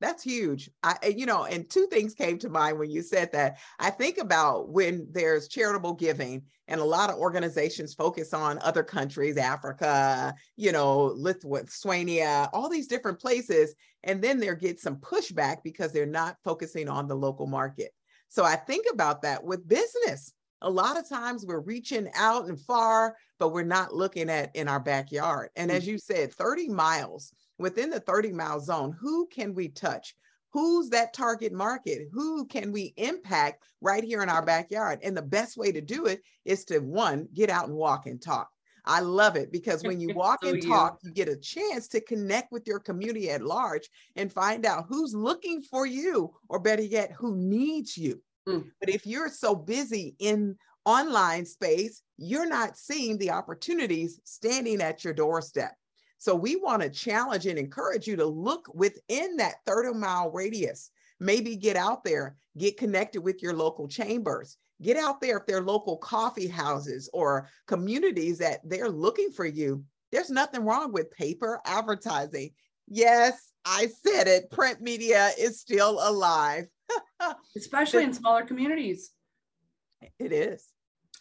That's 0.00 0.22
huge. 0.22 0.70
I, 0.82 1.14
you 1.16 1.24
know, 1.24 1.44
and 1.44 1.68
two 1.70 1.86
things 1.86 2.14
came 2.14 2.38
to 2.38 2.48
mind 2.48 2.78
when 2.78 2.90
you 2.90 3.00
said 3.00 3.30
that. 3.32 3.58
I 3.78 3.90
think 3.90 4.18
about 4.18 4.68
when 4.68 5.06
there's 5.10 5.48
charitable 5.48 5.94
giving, 5.94 6.42
and 6.68 6.80
a 6.80 6.84
lot 6.84 7.10
of 7.10 7.16
organizations 7.16 7.94
focus 7.94 8.34
on 8.34 8.58
other 8.60 8.82
countries, 8.82 9.36
Africa, 9.36 10.34
you 10.56 10.72
know, 10.72 11.14
Lithuania, 11.16 12.50
all 12.52 12.68
these 12.68 12.88
different 12.88 13.20
places, 13.20 13.74
and 14.02 14.20
then 14.20 14.40
there 14.40 14.56
gets 14.56 14.82
some 14.82 14.96
pushback 14.96 15.58
because 15.62 15.92
they're 15.92 16.06
not 16.06 16.36
focusing 16.44 16.88
on 16.88 17.06
the 17.06 17.14
local 17.14 17.46
market. 17.46 17.92
So 18.28 18.44
I 18.44 18.56
think 18.56 18.86
about 18.92 19.22
that 19.22 19.44
with 19.44 19.66
business. 19.66 20.32
A 20.62 20.70
lot 20.70 20.98
of 20.98 21.08
times 21.08 21.44
we're 21.44 21.60
reaching 21.60 22.08
out 22.14 22.46
and 22.46 22.60
far, 22.60 23.16
but 23.38 23.52
we're 23.52 23.64
not 23.64 23.94
looking 23.94 24.30
at 24.30 24.54
in 24.54 24.68
our 24.68 24.80
backyard. 24.80 25.50
And 25.56 25.70
mm. 25.70 25.74
as 25.74 25.86
you 25.86 25.98
said, 25.98 26.32
30 26.32 26.68
miles 26.68 27.32
within 27.58 27.90
the 27.90 28.00
30 28.00 28.32
mile 28.32 28.60
zone, 28.60 28.96
who 28.98 29.26
can 29.26 29.54
we 29.54 29.68
touch? 29.68 30.14
Who's 30.52 30.88
that 30.90 31.12
target 31.12 31.52
market? 31.52 32.08
Who 32.12 32.46
can 32.46 32.70
we 32.70 32.94
impact 32.96 33.64
right 33.80 34.04
here 34.04 34.22
in 34.22 34.28
our 34.28 34.44
backyard? 34.44 35.00
And 35.02 35.16
the 35.16 35.22
best 35.22 35.56
way 35.56 35.72
to 35.72 35.80
do 35.80 36.06
it 36.06 36.22
is 36.44 36.64
to 36.66 36.78
one, 36.78 37.28
get 37.34 37.50
out 37.50 37.66
and 37.66 37.76
walk 37.76 38.06
and 38.06 38.22
talk. 38.22 38.48
I 38.86 39.00
love 39.00 39.34
it 39.36 39.50
because 39.50 39.82
when 39.82 39.98
you 39.98 40.14
walk 40.14 40.40
So 40.42 40.48
oh, 40.50 40.54
and 40.54 40.62
you. 40.62 40.68
talk, 40.68 40.98
you 41.02 41.10
get 41.10 41.28
a 41.28 41.36
chance 41.36 41.88
to 41.88 42.00
connect 42.00 42.52
with 42.52 42.66
your 42.66 42.78
community 42.78 43.30
at 43.30 43.42
large 43.42 43.88
and 44.14 44.32
find 44.32 44.66
out 44.66 44.86
who's 44.88 45.14
looking 45.14 45.62
for 45.62 45.86
you, 45.86 46.32
or 46.48 46.58
better 46.58 46.82
yet, 46.82 47.12
who 47.12 47.36
needs 47.36 47.96
you. 47.96 48.22
Mm. 48.48 48.70
But 48.80 48.88
if 48.88 49.06
you're 49.06 49.28
so 49.28 49.54
busy 49.54 50.16
in 50.18 50.56
online 50.84 51.46
space, 51.46 52.02
you're 52.16 52.48
not 52.48 52.76
seeing 52.76 53.18
the 53.18 53.30
opportunities 53.30 54.20
standing 54.24 54.80
at 54.80 55.04
your 55.04 55.14
doorstep. 55.14 55.72
So 56.18 56.34
we 56.34 56.56
want 56.56 56.82
to 56.82 56.90
challenge 56.90 57.46
and 57.46 57.58
encourage 57.58 58.06
you 58.06 58.16
to 58.16 58.26
look 58.26 58.66
within 58.72 59.36
that 59.36 59.56
30 59.66 59.98
mile 59.98 60.30
radius. 60.30 60.90
Maybe 61.20 61.56
get 61.56 61.76
out 61.76 62.04
there, 62.04 62.36
get 62.56 62.78
connected 62.78 63.20
with 63.20 63.42
your 63.42 63.54
local 63.54 63.88
chambers. 63.88 64.56
Get 64.82 64.96
out 64.96 65.20
there 65.20 65.38
if 65.38 65.46
they're 65.46 65.62
local 65.62 65.96
coffee 65.96 66.48
houses 66.48 67.08
or 67.12 67.48
communities 67.66 68.38
that 68.38 68.60
they're 68.64 68.88
looking 68.88 69.30
for 69.30 69.46
you. 69.46 69.84
There's 70.12 70.30
nothing 70.30 70.64
wrong 70.64 70.92
with 70.92 71.10
paper 71.10 71.60
advertising. 71.64 72.50
Yes, 72.88 73.50
I 73.64 73.88
said 74.06 74.28
it. 74.28 74.50
Print 74.50 74.80
media 74.80 75.30
is 75.38 75.60
still 75.60 75.98
alive. 76.02 76.66
especially 77.56 78.04
in 78.04 78.12
smaller 78.12 78.44
communities. 78.44 79.10
It 80.18 80.32
is. 80.32 80.68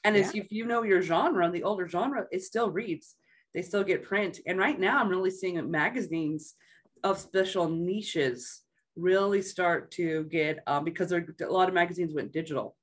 And 0.03 0.15
Yeah. 0.15 0.31
if 0.33 0.51
you 0.51 0.65
know 0.65 0.83
your 0.83 1.01
genre, 1.01 1.49
the 1.49 1.63
older 1.63 1.87
genre, 1.87 2.27
it 2.31 2.43
still 2.43 2.69
reads. 2.69 3.15
They 3.53 3.61
still 3.61 3.83
get 3.83 4.03
print. 4.03 4.39
And 4.45 4.57
right 4.57 4.79
now, 4.79 4.99
I'm 4.99 5.09
really 5.09 5.31
seeing 5.31 5.69
magazines 5.69 6.55
of 7.03 7.19
special 7.19 7.69
niches 7.69 8.61
really 8.95 9.41
start 9.41 9.91
to 9.91 10.23
get 10.25 10.59
um, 10.67 10.83
because 10.83 11.09
there, 11.09 11.25
a 11.41 11.51
lot 11.51 11.67
of 11.67 11.73
magazines 11.73 12.13
went 12.13 12.31
digital. 12.31 12.75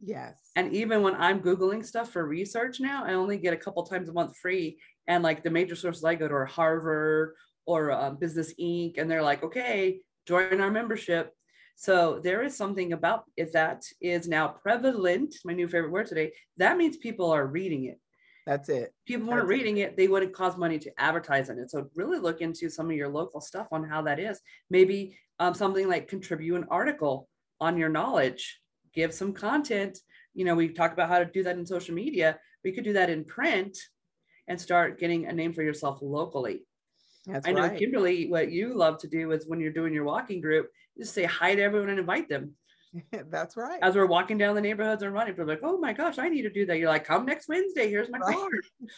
Yes. 0.00 0.50
And 0.56 0.72
even 0.72 1.02
when 1.02 1.14
I'm 1.16 1.40
Googling 1.40 1.84
stuff 1.84 2.10
for 2.10 2.26
research 2.26 2.80
now, 2.80 3.04
I 3.04 3.14
only 3.14 3.36
get 3.38 3.54
a 3.54 3.56
couple 3.56 3.82
times 3.84 4.08
a 4.08 4.12
month 4.12 4.36
free. 4.36 4.78
And 5.06 5.22
like 5.24 5.42
the 5.42 5.50
major 5.50 5.74
sources 5.74 6.04
I 6.04 6.14
go 6.14 6.28
to 6.28 6.34
are 6.34 6.46
Harvard 6.46 7.34
or 7.66 7.92
um, 7.92 8.16
Business 8.16 8.54
Inc. 8.60 8.98
And 8.98 9.10
they're 9.10 9.22
like, 9.22 9.42
okay, 9.42 10.00
join 10.26 10.60
our 10.60 10.70
membership. 10.70 11.34
So 11.80 12.18
there 12.18 12.42
is 12.42 12.56
something 12.56 12.92
about 12.92 13.22
if 13.36 13.52
that 13.52 13.84
is 14.00 14.26
now 14.26 14.48
prevalent, 14.48 15.36
my 15.44 15.52
new 15.52 15.68
favorite 15.68 15.92
word 15.92 16.08
today, 16.08 16.32
that 16.56 16.76
means 16.76 16.96
people 16.96 17.30
are 17.30 17.46
reading 17.46 17.84
it. 17.84 18.00
That's 18.48 18.68
it. 18.68 18.92
People 19.06 19.28
weren't 19.28 19.46
reading 19.46 19.76
it, 19.76 19.96
they 19.96 20.08
wouldn't 20.08 20.32
cost 20.32 20.58
money 20.58 20.80
to 20.80 20.90
advertise 21.00 21.50
on 21.50 21.58
it. 21.60 21.70
So 21.70 21.88
really 21.94 22.18
look 22.18 22.40
into 22.40 22.68
some 22.68 22.90
of 22.90 22.96
your 22.96 23.08
local 23.08 23.40
stuff 23.40 23.68
on 23.70 23.84
how 23.84 24.02
that 24.02 24.18
is. 24.18 24.40
Maybe 24.68 25.16
um, 25.38 25.54
something 25.54 25.88
like 25.88 26.08
contribute 26.08 26.56
an 26.56 26.66
article 26.68 27.28
on 27.60 27.78
your 27.78 27.90
knowledge, 27.90 28.58
give 28.92 29.14
some 29.14 29.32
content. 29.32 30.00
You 30.34 30.46
know, 30.46 30.56
we 30.56 30.70
talk 30.70 30.92
about 30.92 31.08
how 31.08 31.20
to 31.20 31.26
do 31.26 31.44
that 31.44 31.58
in 31.58 31.64
social 31.64 31.94
media. 31.94 32.40
We 32.64 32.72
could 32.72 32.82
do 32.82 32.94
that 32.94 33.08
in 33.08 33.24
print 33.24 33.78
and 34.48 34.60
start 34.60 34.98
getting 34.98 35.26
a 35.26 35.32
name 35.32 35.52
for 35.52 35.62
yourself 35.62 36.00
locally. 36.02 36.62
That's 37.28 37.46
I 37.46 37.52
know 37.52 37.60
right. 37.60 37.78
Kimberly, 37.78 38.26
what 38.28 38.50
you 38.50 38.74
love 38.74 38.98
to 39.00 39.06
do 39.06 39.32
is 39.32 39.46
when 39.46 39.60
you're 39.60 39.72
doing 39.72 39.92
your 39.92 40.04
walking 40.04 40.40
group, 40.40 40.70
just 40.96 41.12
say 41.12 41.24
hi 41.24 41.54
to 41.54 41.62
everyone 41.62 41.90
and 41.90 41.98
invite 41.98 42.28
them. 42.28 42.54
That's 43.30 43.54
right. 43.54 43.78
As 43.82 43.94
we're 43.94 44.06
walking 44.06 44.38
down 44.38 44.54
the 44.54 44.62
neighborhoods 44.62 45.02
and 45.02 45.12
running, 45.12 45.34
people 45.34 45.44
are 45.44 45.54
like, 45.54 45.62
oh 45.62 45.76
my 45.76 45.92
gosh, 45.92 46.18
I 46.18 46.30
need 46.30 46.42
to 46.42 46.50
do 46.50 46.64
that. 46.64 46.78
You're 46.78 46.88
like, 46.88 47.04
come 47.04 47.26
next 47.26 47.46
Wednesday. 47.46 47.90
Here's 47.90 48.08
my 48.08 48.18
Right. 48.18 48.34
card. 48.34 48.64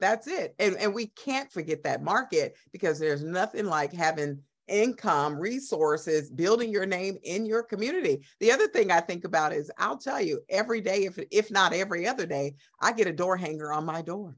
That's 0.00 0.26
it. 0.26 0.56
And, 0.58 0.76
and 0.76 0.92
we 0.92 1.06
can't 1.06 1.52
forget 1.52 1.84
that 1.84 2.02
market 2.02 2.56
because 2.72 2.98
there's 2.98 3.22
nothing 3.22 3.66
like 3.66 3.92
having 3.92 4.40
income, 4.66 5.38
resources, 5.38 6.30
building 6.30 6.72
your 6.72 6.86
name 6.86 7.16
in 7.22 7.46
your 7.46 7.62
community. 7.62 8.24
The 8.40 8.50
other 8.50 8.66
thing 8.66 8.90
I 8.90 9.00
think 9.00 9.24
about 9.24 9.52
is 9.52 9.70
I'll 9.78 9.98
tell 9.98 10.20
you 10.20 10.40
every 10.48 10.80
day, 10.80 11.04
if, 11.04 11.16
if 11.30 11.52
not 11.52 11.72
every 11.72 12.08
other 12.08 12.26
day, 12.26 12.56
I 12.80 12.90
get 12.90 13.06
a 13.06 13.12
door 13.12 13.36
hanger 13.36 13.72
on 13.72 13.84
my 13.84 14.02
door. 14.02 14.34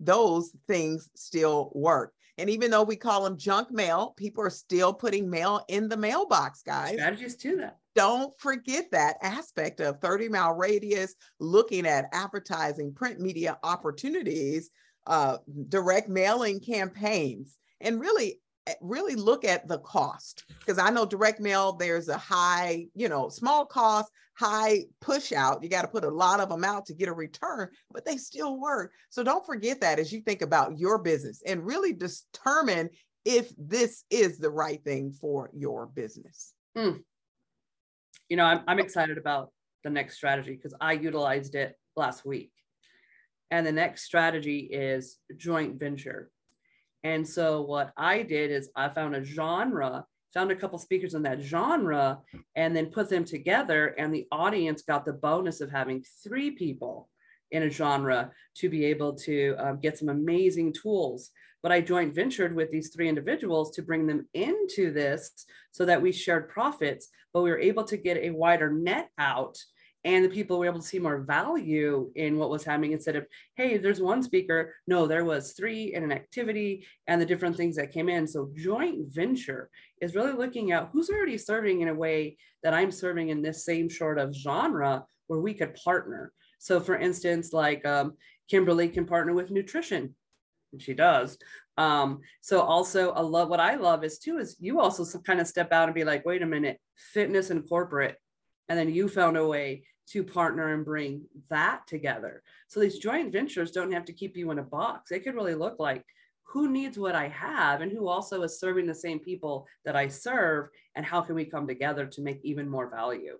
Those 0.00 0.50
things 0.66 1.08
still 1.14 1.70
work. 1.74 2.14
And 2.38 2.48
even 2.48 2.70
though 2.70 2.82
we 2.82 2.96
call 2.96 3.22
them 3.24 3.36
junk 3.36 3.70
mail, 3.70 4.14
people 4.16 4.42
are 4.42 4.50
still 4.50 4.94
putting 4.94 5.28
mail 5.28 5.62
in 5.68 5.88
the 5.90 5.96
mailbox, 5.96 6.62
guys. 6.62 6.94
Strategies 6.94 7.36
to 7.36 7.56
that. 7.56 7.76
don't 7.94 8.32
forget 8.40 8.86
that 8.92 9.18
aspect 9.22 9.80
of 9.80 10.00
30 10.00 10.30
mile 10.30 10.54
radius, 10.54 11.14
looking 11.38 11.86
at 11.86 12.08
advertising, 12.12 12.94
print 12.94 13.20
media 13.20 13.58
opportunities, 13.62 14.70
uh, 15.06 15.36
direct 15.68 16.08
mailing 16.08 16.60
campaigns, 16.60 17.58
and 17.82 18.00
really, 18.00 18.40
Eh, 18.66 18.74
really 18.80 19.14
look 19.14 19.44
at 19.44 19.66
the 19.68 19.78
cost. 19.78 20.44
Because 20.58 20.78
I 20.78 20.90
know 20.90 21.06
direct 21.06 21.40
mail, 21.40 21.72
there's 21.72 22.08
a 22.08 22.18
high, 22.18 22.86
you 22.94 23.08
know, 23.08 23.28
small 23.28 23.64
cost, 23.64 24.10
high 24.34 24.84
push 25.00 25.32
out. 25.32 25.62
You 25.62 25.68
got 25.68 25.82
to 25.82 25.88
put 25.88 26.04
a 26.04 26.10
lot 26.10 26.40
of 26.40 26.48
them 26.48 26.64
out 26.64 26.86
to 26.86 26.94
get 26.94 27.08
a 27.08 27.12
return, 27.12 27.68
but 27.90 28.04
they 28.04 28.16
still 28.16 28.60
work. 28.60 28.92
So 29.08 29.22
don't 29.22 29.46
forget 29.46 29.80
that 29.80 29.98
as 29.98 30.12
you 30.12 30.20
think 30.20 30.42
about 30.42 30.78
your 30.78 30.98
business 30.98 31.42
and 31.46 31.64
really 31.64 31.92
determine 31.92 32.90
if 33.24 33.52
this 33.58 34.04
is 34.10 34.38
the 34.38 34.50
right 34.50 34.82
thing 34.82 35.12
for 35.12 35.50
your 35.54 35.86
business. 35.86 36.52
Hmm. 36.76 36.98
you 38.28 38.36
know, 38.36 38.44
I'm, 38.44 38.60
I'm 38.68 38.78
oh. 38.78 38.82
excited 38.82 39.18
about 39.18 39.50
the 39.82 39.90
next 39.90 40.14
strategy 40.14 40.52
because 40.52 40.74
I 40.80 40.92
utilized 40.92 41.54
it 41.54 41.76
last 41.96 42.24
week. 42.24 42.52
And 43.50 43.66
the 43.66 43.72
next 43.72 44.04
strategy 44.04 44.68
is 44.70 45.18
joint 45.36 45.80
venture. 45.80 46.30
And 47.04 47.26
so 47.26 47.62
what 47.62 47.92
I 47.96 48.22
did 48.22 48.50
is 48.50 48.70
I 48.76 48.88
found 48.88 49.14
a 49.16 49.24
genre, 49.24 50.04
found 50.34 50.50
a 50.50 50.56
couple 50.56 50.78
speakers 50.78 51.14
in 51.14 51.22
that 51.22 51.40
genre, 51.40 52.18
and 52.56 52.76
then 52.76 52.86
put 52.86 53.08
them 53.08 53.24
together. 53.24 53.88
And 53.98 54.14
the 54.14 54.26
audience 54.30 54.82
got 54.82 55.04
the 55.04 55.12
bonus 55.12 55.60
of 55.60 55.70
having 55.70 56.04
three 56.22 56.50
people 56.50 57.08
in 57.50 57.64
a 57.64 57.70
genre 57.70 58.30
to 58.56 58.68
be 58.68 58.84
able 58.84 59.14
to 59.14 59.56
um, 59.58 59.80
get 59.80 59.98
some 59.98 60.08
amazing 60.08 60.72
tools. 60.72 61.30
But 61.62 61.72
I 61.72 61.80
joint 61.80 62.14
ventured 62.14 62.54
with 62.54 62.70
these 62.70 62.90
three 62.90 63.08
individuals 63.08 63.70
to 63.72 63.82
bring 63.82 64.06
them 64.06 64.28
into 64.34 64.92
this 64.92 65.30
so 65.72 65.84
that 65.84 66.00
we 66.00 66.12
shared 66.12 66.48
profits, 66.48 67.08
but 67.34 67.42
we 67.42 67.50
were 67.50 67.58
able 67.58 67.84
to 67.84 67.96
get 67.96 68.16
a 68.18 68.30
wider 68.30 68.72
net 68.72 69.10
out. 69.18 69.58
And 70.04 70.24
the 70.24 70.30
people 70.30 70.58
were 70.58 70.66
able 70.66 70.80
to 70.80 70.86
see 70.86 70.98
more 70.98 71.18
value 71.18 72.10
in 72.14 72.38
what 72.38 72.48
was 72.48 72.64
happening 72.64 72.92
instead 72.92 73.16
of, 73.16 73.26
hey, 73.56 73.76
there's 73.76 74.00
one 74.00 74.22
speaker. 74.22 74.74
No, 74.86 75.06
there 75.06 75.26
was 75.26 75.52
three 75.52 75.92
in 75.94 76.02
an 76.02 76.12
activity 76.12 76.86
and 77.06 77.20
the 77.20 77.26
different 77.26 77.54
things 77.54 77.76
that 77.76 77.92
came 77.92 78.08
in. 78.08 78.26
So 78.26 78.50
joint 78.56 79.12
venture 79.12 79.68
is 80.00 80.14
really 80.14 80.32
looking 80.32 80.72
at 80.72 80.88
who's 80.90 81.10
already 81.10 81.36
serving 81.36 81.82
in 81.82 81.88
a 81.88 81.94
way 81.94 82.38
that 82.62 82.72
I'm 82.72 82.90
serving 82.90 83.28
in 83.28 83.42
this 83.42 83.64
same 83.64 83.90
sort 83.90 84.18
of 84.18 84.34
genre 84.34 85.04
where 85.26 85.40
we 85.40 85.52
could 85.52 85.74
partner. 85.74 86.32
So 86.58 86.80
for 86.80 86.96
instance, 86.96 87.52
like 87.52 87.84
um, 87.84 88.14
Kimberly 88.48 88.88
can 88.88 89.04
partner 89.04 89.34
with 89.34 89.50
nutrition 89.50 90.14
and 90.72 90.80
she 90.80 90.94
does. 90.94 91.36
Um, 91.76 92.20
so 92.40 92.60
also 92.60 93.12
I 93.12 93.20
love 93.20 93.48
what 93.48 93.60
I 93.60 93.76
love 93.76 94.04
is 94.04 94.18
too, 94.18 94.38
is 94.38 94.56
you 94.60 94.80
also 94.80 95.18
kind 95.20 95.40
of 95.40 95.46
step 95.46 95.72
out 95.72 95.88
and 95.88 95.94
be 95.94 96.04
like, 96.04 96.24
wait 96.24 96.42
a 96.42 96.46
minute, 96.46 96.78
fitness 96.96 97.50
and 97.50 97.68
corporate. 97.68 98.16
And 98.68 98.78
then 98.78 98.92
you 98.92 99.08
found 99.08 99.36
a 99.36 99.46
way 99.46 99.84
to 100.08 100.24
partner 100.24 100.74
and 100.74 100.84
bring 100.84 101.22
that 101.48 101.86
together. 101.86 102.42
So 102.68 102.80
these 102.80 102.98
joint 102.98 103.32
ventures 103.32 103.70
don't 103.70 103.92
have 103.92 104.04
to 104.06 104.12
keep 104.12 104.36
you 104.36 104.50
in 104.50 104.58
a 104.58 104.62
box. 104.62 105.10
They 105.10 105.20
could 105.20 105.34
really 105.34 105.54
look 105.54 105.78
like 105.78 106.04
who 106.42 106.68
needs 106.68 106.98
what 106.98 107.14
I 107.14 107.28
have 107.28 107.80
and 107.80 107.92
who 107.92 108.08
also 108.08 108.42
is 108.42 108.58
serving 108.58 108.86
the 108.86 108.94
same 108.94 109.20
people 109.20 109.68
that 109.84 109.94
I 109.94 110.08
serve 110.08 110.68
and 110.96 111.06
how 111.06 111.20
can 111.20 111.36
we 111.36 111.44
come 111.44 111.66
together 111.66 112.06
to 112.06 112.22
make 112.22 112.40
even 112.42 112.68
more 112.68 112.90
value. 112.90 113.38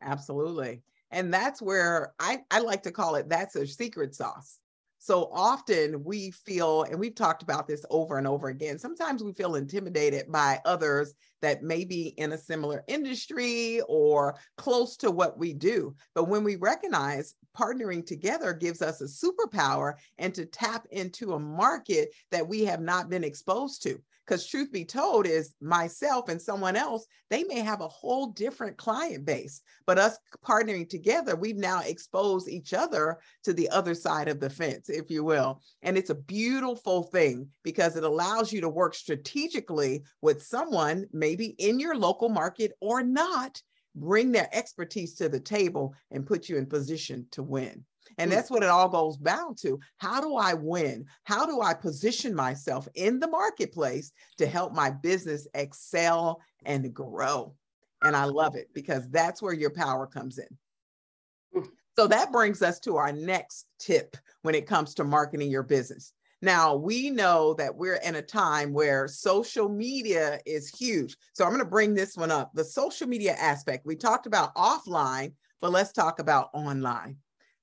Absolutely. 0.00 0.82
And 1.10 1.34
that's 1.34 1.60
where 1.60 2.14
I, 2.18 2.38
I 2.50 2.60
like 2.60 2.82
to 2.84 2.92
call 2.92 3.16
it 3.16 3.28
that's 3.28 3.56
a 3.56 3.66
secret 3.66 4.14
sauce. 4.14 4.58
So 5.02 5.30
often 5.32 6.04
we 6.04 6.30
feel, 6.30 6.82
and 6.82 7.00
we've 7.00 7.14
talked 7.14 7.42
about 7.42 7.66
this 7.66 7.86
over 7.88 8.18
and 8.18 8.26
over 8.26 8.48
again, 8.48 8.78
sometimes 8.78 9.24
we 9.24 9.32
feel 9.32 9.54
intimidated 9.54 10.30
by 10.30 10.60
others 10.66 11.14
that 11.40 11.62
may 11.62 11.86
be 11.86 12.08
in 12.18 12.32
a 12.32 12.38
similar 12.38 12.84
industry 12.86 13.80
or 13.88 14.36
close 14.58 14.98
to 14.98 15.10
what 15.10 15.38
we 15.38 15.54
do. 15.54 15.94
But 16.14 16.28
when 16.28 16.44
we 16.44 16.56
recognize 16.56 17.34
partnering 17.56 18.04
together 18.04 18.52
gives 18.52 18.82
us 18.82 19.00
a 19.00 19.04
superpower 19.04 19.94
and 20.18 20.34
to 20.34 20.44
tap 20.44 20.86
into 20.90 21.32
a 21.32 21.40
market 21.40 22.10
that 22.30 22.46
we 22.46 22.66
have 22.66 22.82
not 22.82 23.08
been 23.08 23.24
exposed 23.24 23.82
to 23.84 23.98
because 24.30 24.46
truth 24.46 24.70
be 24.70 24.84
told 24.84 25.26
is 25.26 25.56
myself 25.60 26.28
and 26.28 26.40
someone 26.40 26.76
else 26.76 27.04
they 27.30 27.42
may 27.44 27.58
have 27.58 27.80
a 27.80 27.88
whole 27.88 28.28
different 28.28 28.76
client 28.76 29.24
base 29.24 29.60
but 29.86 29.98
us 29.98 30.16
partnering 30.46 30.88
together 30.88 31.34
we've 31.34 31.56
now 31.56 31.80
exposed 31.80 32.48
each 32.48 32.72
other 32.72 33.18
to 33.42 33.52
the 33.52 33.68
other 33.70 33.92
side 33.92 34.28
of 34.28 34.38
the 34.38 34.48
fence 34.48 34.88
if 34.88 35.10
you 35.10 35.24
will. 35.24 35.60
And 35.82 35.98
it's 35.98 36.10
a 36.10 36.14
beautiful 36.14 37.02
thing 37.02 37.48
because 37.62 37.96
it 37.96 38.04
allows 38.04 38.52
you 38.52 38.60
to 38.60 38.68
work 38.68 38.94
strategically 38.94 40.04
with 40.22 40.42
someone 40.42 41.06
maybe 41.12 41.54
in 41.58 41.80
your 41.80 41.96
local 41.96 42.28
market 42.28 42.72
or 42.80 43.02
not 43.02 43.60
bring 43.96 44.30
their 44.30 44.48
expertise 44.52 45.14
to 45.16 45.28
the 45.28 45.40
table 45.40 45.94
and 46.10 46.26
put 46.26 46.48
you 46.48 46.56
in 46.56 46.66
position 46.66 47.26
to 47.32 47.42
win 47.42 47.84
and 48.20 48.30
that's 48.30 48.50
what 48.50 48.62
it 48.62 48.68
all 48.68 48.88
goes 48.88 49.16
down 49.16 49.54
to. 49.56 49.80
How 49.96 50.20
do 50.20 50.36
I 50.36 50.52
win? 50.52 51.06
How 51.24 51.46
do 51.46 51.62
I 51.62 51.72
position 51.72 52.34
myself 52.34 52.86
in 52.94 53.18
the 53.18 53.28
marketplace 53.28 54.12
to 54.36 54.46
help 54.46 54.74
my 54.74 54.90
business 54.90 55.48
excel 55.54 56.42
and 56.66 56.92
grow? 56.92 57.54
And 58.02 58.14
I 58.14 58.24
love 58.24 58.56
it 58.56 58.68
because 58.74 59.08
that's 59.08 59.40
where 59.40 59.54
your 59.54 59.70
power 59.70 60.06
comes 60.06 60.38
in. 60.38 60.48
Hmm. 61.54 61.68
So 61.98 62.06
that 62.08 62.30
brings 62.30 62.60
us 62.60 62.78
to 62.80 62.98
our 62.98 63.10
next 63.10 63.66
tip 63.78 64.16
when 64.42 64.54
it 64.54 64.66
comes 64.66 64.94
to 64.94 65.04
marketing 65.04 65.50
your 65.50 65.62
business. 65.62 66.12
Now, 66.42 66.74
we 66.74 67.10
know 67.10 67.54
that 67.54 67.74
we're 67.74 67.96
in 67.96 68.16
a 68.16 68.22
time 68.22 68.72
where 68.72 69.08
social 69.08 69.68
media 69.68 70.40
is 70.46 70.68
huge. 70.68 71.16
So 71.32 71.44
I'm 71.44 71.50
going 71.50 71.60
to 71.60 71.68
bring 71.68 71.94
this 71.94 72.16
one 72.16 72.30
up 72.30 72.50
the 72.54 72.64
social 72.64 73.06
media 73.06 73.34
aspect. 73.34 73.86
We 73.86 73.96
talked 73.96 74.26
about 74.26 74.54
offline, 74.54 75.32
but 75.60 75.72
let's 75.72 75.92
talk 75.92 76.18
about 76.18 76.50
online 76.52 77.16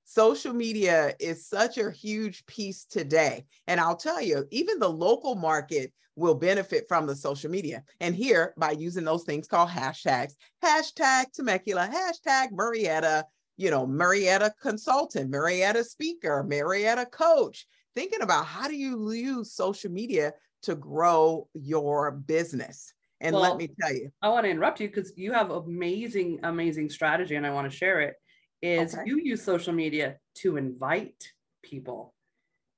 social 0.08 0.54
media 0.54 1.14
is 1.20 1.46
such 1.46 1.76
a 1.76 1.90
huge 1.90 2.46
piece 2.46 2.86
today. 2.86 3.44
And 3.66 3.78
I'll 3.78 3.96
tell 3.96 4.22
you, 4.22 4.46
even 4.50 4.78
the 4.78 4.88
local 4.88 5.34
market 5.34 5.92
will 6.16 6.34
benefit 6.34 6.86
from 6.88 7.06
the 7.06 7.14
social 7.14 7.50
media. 7.50 7.84
And 8.00 8.16
here, 8.16 8.54
by 8.56 8.70
using 8.70 9.04
those 9.04 9.24
things 9.24 9.46
called 9.46 9.68
hashtags, 9.68 10.32
hashtag 10.64 11.32
Temecula, 11.34 11.90
hashtag 11.92 12.48
Marietta, 12.52 13.26
you 13.58 13.70
know, 13.70 13.86
Marietta 13.86 14.54
consultant, 14.62 15.28
Marietta 15.28 15.84
speaker, 15.84 16.42
Marietta 16.42 17.04
coach, 17.04 17.66
thinking 17.94 18.22
about 18.22 18.46
how 18.46 18.66
do 18.66 18.76
you 18.76 19.12
use 19.12 19.52
social 19.52 19.90
media 19.90 20.32
to 20.62 20.74
grow 20.74 21.48
your 21.52 22.12
business. 22.12 22.94
And 23.20 23.34
well, 23.34 23.42
let 23.42 23.58
me 23.58 23.68
tell 23.78 23.92
you, 23.92 24.10
I 24.22 24.30
want 24.30 24.44
to 24.44 24.50
interrupt 24.50 24.80
you 24.80 24.88
because 24.88 25.12
you 25.16 25.34
have 25.34 25.50
amazing, 25.50 26.40
amazing 26.44 26.88
strategy, 26.88 27.34
and 27.34 27.46
I 27.46 27.50
want 27.50 27.70
to 27.70 27.76
share 27.76 28.00
it 28.00 28.14
is 28.62 28.94
okay. 28.94 29.04
you 29.06 29.18
use 29.18 29.42
social 29.42 29.72
media 29.72 30.16
to 30.36 30.56
invite 30.56 31.32
people. 31.62 32.14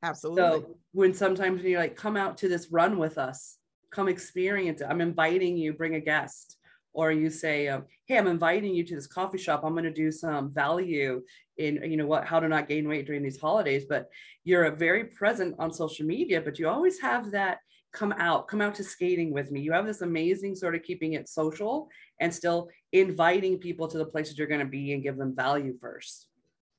Absolutely. 0.02 0.60
So 0.60 0.76
when 0.92 1.14
sometimes 1.14 1.62
when 1.62 1.70
you're 1.70 1.80
like, 1.80 1.96
come 1.96 2.16
out 2.16 2.38
to 2.38 2.48
this 2.48 2.70
run 2.70 2.98
with 2.98 3.18
us, 3.18 3.58
come 3.90 4.08
experience 4.08 4.80
it. 4.80 4.86
I'm 4.88 5.00
inviting 5.00 5.56
you, 5.56 5.72
bring 5.72 5.94
a 5.94 6.00
guest. 6.00 6.56
Or 6.92 7.12
you 7.12 7.30
say, 7.30 7.68
um, 7.68 7.84
hey, 8.06 8.18
I'm 8.18 8.26
inviting 8.26 8.74
you 8.74 8.84
to 8.84 8.94
this 8.94 9.06
coffee 9.06 9.38
shop. 9.38 9.62
I'm 9.62 9.72
going 9.72 9.84
to 9.84 9.92
do 9.92 10.10
some 10.10 10.52
value 10.52 11.22
in, 11.56 11.76
you 11.88 11.96
know, 11.96 12.06
what, 12.06 12.24
how 12.26 12.40
to 12.40 12.48
not 12.48 12.68
gain 12.68 12.88
weight 12.88 13.06
during 13.06 13.22
these 13.22 13.40
holidays. 13.40 13.84
But 13.88 14.08
you're 14.44 14.64
a 14.64 14.74
very 14.74 15.04
present 15.04 15.54
on 15.58 15.72
social 15.72 16.06
media, 16.06 16.40
but 16.40 16.58
you 16.58 16.68
always 16.68 17.00
have 17.00 17.30
that 17.30 17.58
come 17.92 18.12
out, 18.12 18.48
come 18.48 18.60
out 18.60 18.74
to 18.76 18.84
skating 18.84 19.32
with 19.32 19.50
me. 19.50 19.60
You 19.60 19.72
have 19.72 19.86
this 19.86 20.00
amazing 20.00 20.54
sort 20.54 20.74
of 20.74 20.82
keeping 20.82 21.14
it 21.14 21.28
social 21.28 21.88
and 22.20 22.32
still 22.32 22.68
inviting 22.92 23.58
people 23.58 23.88
to 23.88 23.98
the 23.98 24.04
places 24.04 24.38
you're 24.38 24.46
going 24.46 24.60
to 24.60 24.66
be 24.66 24.92
and 24.92 25.02
give 25.02 25.16
them 25.16 25.34
value 25.34 25.76
first. 25.80 26.28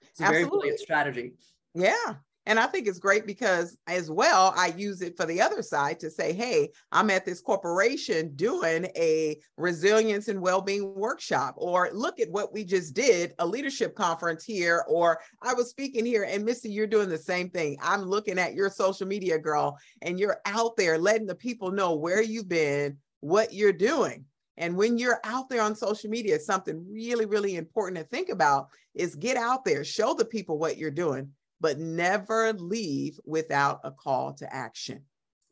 It's 0.02 0.20
a 0.20 0.24
Absolutely. 0.24 0.42
very 0.42 0.50
brilliant 0.50 0.80
strategy. 0.80 1.34
Yeah. 1.74 2.16
And 2.48 2.60
I 2.60 2.66
think 2.66 2.88
it's 2.88 2.98
great 2.98 3.28
because, 3.28 3.78
as 3.88 4.10
well, 4.10 4.54
I 4.58 4.74
use 4.76 5.04
it 5.04 5.16
for 5.16 5.28
the 5.28 5.40
other 5.40 5.62
side 5.62 6.00
to 6.00 6.10
say, 6.10 6.34
hey, 6.34 6.70
I'm 6.92 7.12
at 7.12 7.24
this 7.24 7.40
corporation 7.40 8.36
doing 8.36 8.86
a 8.96 9.38
resilience 9.58 10.28
and 10.28 10.42
well 10.42 10.62
being 10.62 10.96
workshop, 10.96 11.54
or 11.58 11.90
look 11.94 12.20
at 12.20 12.32
what 12.32 12.52
we 12.52 12.64
just 12.64 12.96
did 12.96 13.34
a 13.38 13.46
leadership 13.46 13.96
conference 13.96 14.44
here, 14.44 14.84
or 14.88 15.20
I 15.44 15.54
was 15.54 15.70
speaking 15.70 16.06
here, 16.06 16.24
and 16.24 16.44
Missy, 16.44 16.72
you're 16.72 16.88
doing 16.88 17.10
the 17.10 17.18
same 17.18 17.50
thing. 17.50 17.78
I'm 17.82 18.02
looking 18.02 18.40
at 18.40 18.56
your 18.56 18.72
social 18.72 19.06
media, 19.06 19.38
girl, 19.38 19.78
and 20.02 20.20
you're 20.20 20.40
out 20.46 20.76
there 20.78 20.98
letting 20.98 21.28
the 21.28 21.36
people 21.36 21.72
know 21.72 21.96
where 21.96 22.24
you've 22.24 22.50
been, 22.50 22.98
what 23.20 23.54
you're 23.54 23.72
doing. 23.72 24.26
And 24.58 24.76
when 24.76 24.98
you're 24.98 25.20
out 25.24 25.48
there 25.50 25.62
on 25.62 25.76
social 25.76 26.10
media, 26.10 26.40
something 26.40 26.86
really, 26.92 27.26
really 27.26 27.56
important 27.56 27.98
to 27.98 28.04
think 28.04 28.30
about 28.30 28.68
is 28.94 29.16
get 29.16 29.38
out 29.38 29.64
there, 29.64 29.84
show 29.84 30.14
the 30.14 30.26
people 30.26 30.58
what 30.58 30.78
you're 30.78 30.92
doing, 30.92 31.32
but 31.62 31.80
never 31.80 32.52
leave 32.54 33.20
without 33.26 33.80
a 33.84 33.92
call 33.92 34.34
to 34.34 34.54
action. 34.54 35.04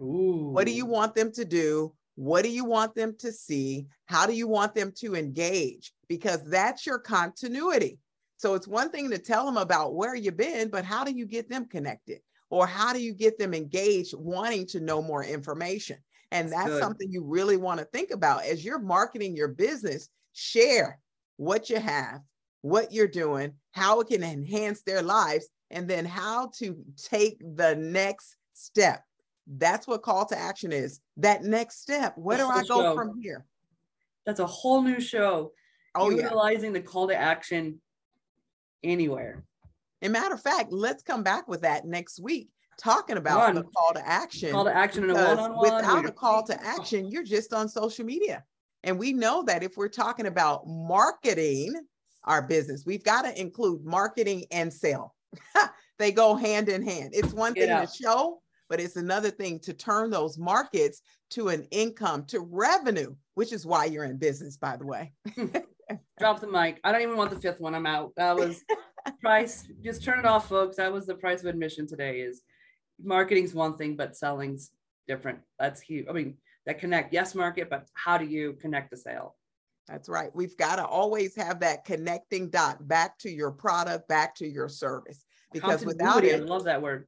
Ooh. 0.01 0.49
What 0.51 0.65
do 0.65 0.73
you 0.73 0.85
want 0.85 1.15
them 1.15 1.31
to 1.33 1.45
do? 1.45 1.93
What 2.15 2.43
do 2.43 2.49
you 2.49 2.65
want 2.65 2.95
them 2.95 3.15
to 3.19 3.31
see? 3.31 3.87
How 4.07 4.25
do 4.25 4.33
you 4.33 4.47
want 4.47 4.75
them 4.75 4.91
to 4.97 5.15
engage? 5.15 5.93
Because 6.09 6.43
that's 6.43 6.85
your 6.85 6.99
continuity. 6.99 7.99
So 8.37 8.55
it's 8.55 8.67
one 8.67 8.89
thing 8.89 9.09
to 9.11 9.17
tell 9.17 9.45
them 9.45 9.57
about 9.57 9.95
where 9.95 10.15
you've 10.15 10.35
been, 10.35 10.69
but 10.69 10.83
how 10.83 11.03
do 11.03 11.11
you 11.11 11.25
get 11.25 11.49
them 11.49 11.65
connected? 11.65 12.19
Or 12.49 12.65
how 12.65 12.91
do 12.93 13.01
you 13.01 13.13
get 13.13 13.37
them 13.37 13.53
engaged, 13.53 14.15
wanting 14.17 14.65
to 14.67 14.79
know 14.79 15.01
more 15.01 15.23
information? 15.23 15.97
And 16.31 16.51
that's, 16.51 16.69
that's 16.69 16.79
something 16.79 17.11
you 17.11 17.23
really 17.23 17.57
want 17.57 17.79
to 17.79 17.85
think 17.85 18.11
about 18.11 18.43
as 18.43 18.65
you're 18.65 18.79
marketing 18.79 19.35
your 19.35 19.49
business. 19.49 20.09
Share 20.33 20.99
what 21.37 21.69
you 21.69 21.79
have, 21.79 22.21
what 22.61 22.91
you're 22.91 23.07
doing, 23.07 23.53
how 23.71 23.99
it 23.99 24.07
can 24.07 24.23
enhance 24.23 24.81
their 24.81 25.01
lives, 25.01 25.47
and 25.71 25.87
then 25.87 26.05
how 26.05 26.51
to 26.57 26.77
take 26.97 27.39
the 27.55 27.75
next 27.75 28.35
step. 28.53 29.03
That's 29.47 29.87
what 29.87 30.03
call 30.03 30.25
to 30.27 30.37
action 30.37 30.71
is. 30.71 30.99
That 31.17 31.43
next 31.43 31.81
step. 31.81 32.13
Where 32.17 32.37
do 32.37 32.47
I 32.47 32.63
go 32.63 32.81
show. 32.81 32.95
from 32.95 33.19
here? 33.21 33.45
That's 34.25 34.39
a 34.39 34.45
whole 34.45 34.81
new 34.81 34.99
show. 34.99 35.51
Oh, 35.95 36.09
utilizing 36.11 36.73
yeah. 36.75 36.81
the 36.81 36.85
call 36.85 37.07
to 37.07 37.15
action 37.15 37.81
anywhere. 38.83 39.43
And 40.01 40.13
matter 40.13 40.35
of 40.35 40.41
fact, 40.41 40.71
let's 40.71 41.03
come 41.03 41.23
back 41.23 41.47
with 41.47 41.61
that 41.61 41.85
next 41.85 42.19
week 42.19 42.49
talking 42.79 43.17
about 43.17 43.39
One. 43.39 43.55
the 43.55 43.63
call 43.63 43.93
to 43.93 44.07
action. 44.07 44.51
Call 44.51 44.65
to 44.65 44.75
action 44.75 45.03
in 45.03 45.09
a 45.09 45.13
one-on-one. 45.13 45.59
Without 45.59 46.05
a 46.05 46.11
call 46.11 46.43
to 46.43 46.63
action, 46.63 47.09
you're 47.09 47.23
just 47.23 47.53
on 47.53 47.67
social 47.67 48.05
media. 48.05 48.43
And 48.83 48.97
we 48.97 49.11
know 49.11 49.43
that 49.43 49.63
if 49.63 49.75
we're 49.75 49.89
talking 49.89 50.27
about 50.27 50.65
marketing 50.65 51.73
our 52.23 52.41
business, 52.41 52.85
we've 52.85 53.03
got 53.03 53.23
to 53.23 53.39
include 53.39 53.83
marketing 53.83 54.45
and 54.51 54.71
sale. 54.71 55.13
they 55.99 56.11
go 56.11 56.35
hand 56.35 56.69
in 56.69 56.81
hand. 56.81 57.11
It's 57.13 57.33
one 57.33 57.53
thing 57.53 57.69
out. 57.69 57.87
to 57.87 58.03
show, 58.03 58.41
but 58.69 58.79
it's 58.79 58.95
another 58.95 59.29
thing 59.29 59.59
to 59.59 59.73
turn 59.73 60.09
those 60.09 60.37
markets 60.37 61.01
to 61.31 61.49
an 61.49 61.67
income, 61.71 62.25
to 62.25 62.39
revenue, 62.39 63.15
which 63.35 63.53
is 63.53 63.65
why 63.65 63.85
you're 63.85 64.05
in 64.05 64.17
business, 64.17 64.57
by 64.57 64.77
the 64.77 64.85
way. 64.85 65.11
Drop 66.19 66.39
the 66.39 66.47
mic. 66.47 66.79
I 66.83 66.91
don't 66.91 67.01
even 67.01 67.17
want 67.17 67.31
the 67.31 67.39
fifth 67.39 67.59
one. 67.59 67.75
I'm 67.75 67.85
out. 67.85 68.11
That 68.17 68.35
was 68.35 68.63
price. 69.21 69.67
Just 69.83 70.03
turn 70.03 70.19
it 70.19 70.25
off, 70.25 70.49
folks. 70.49 70.77
That 70.77 70.91
was 70.91 71.05
the 71.05 71.15
price 71.15 71.41
of 71.41 71.47
admission 71.47 71.87
today. 71.87 72.19
Is 72.19 72.41
marketing's 73.01 73.53
one 73.53 73.75
thing, 73.75 73.95
but 73.95 74.15
selling's 74.15 74.71
different. 75.07 75.39
That's 75.57 75.81
huge. 75.81 76.07
I 76.09 76.13
mean, 76.13 76.35
that 76.65 76.79
connect, 76.79 77.13
yes, 77.13 77.33
market, 77.33 77.69
but 77.69 77.87
how 77.93 78.17
do 78.17 78.25
you 78.25 78.53
connect 78.61 78.91
the 78.91 78.97
sale? 78.97 79.35
That's 79.89 80.07
right. 80.07 80.29
We've 80.35 80.55
got 80.57 80.75
to 80.75 80.85
always 80.85 81.35
have 81.35 81.59
that 81.61 81.83
connecting 81.83 82.49
dot 82.49 82.87
back 82.87 83.17
to 83.19 83.29
your 83.29 83.51
product, 83.51 84.07
back 84.07 84.35
to 84.35 84.47
your 84.47 84.69
service. 84.69 85.25
Because 85.51 85.83
without 85.83 86.23
it, 86.23 86.41
I 86.41 86.43
love 86.43 86.65
that 86.65 86.81
word. 86.81 87.07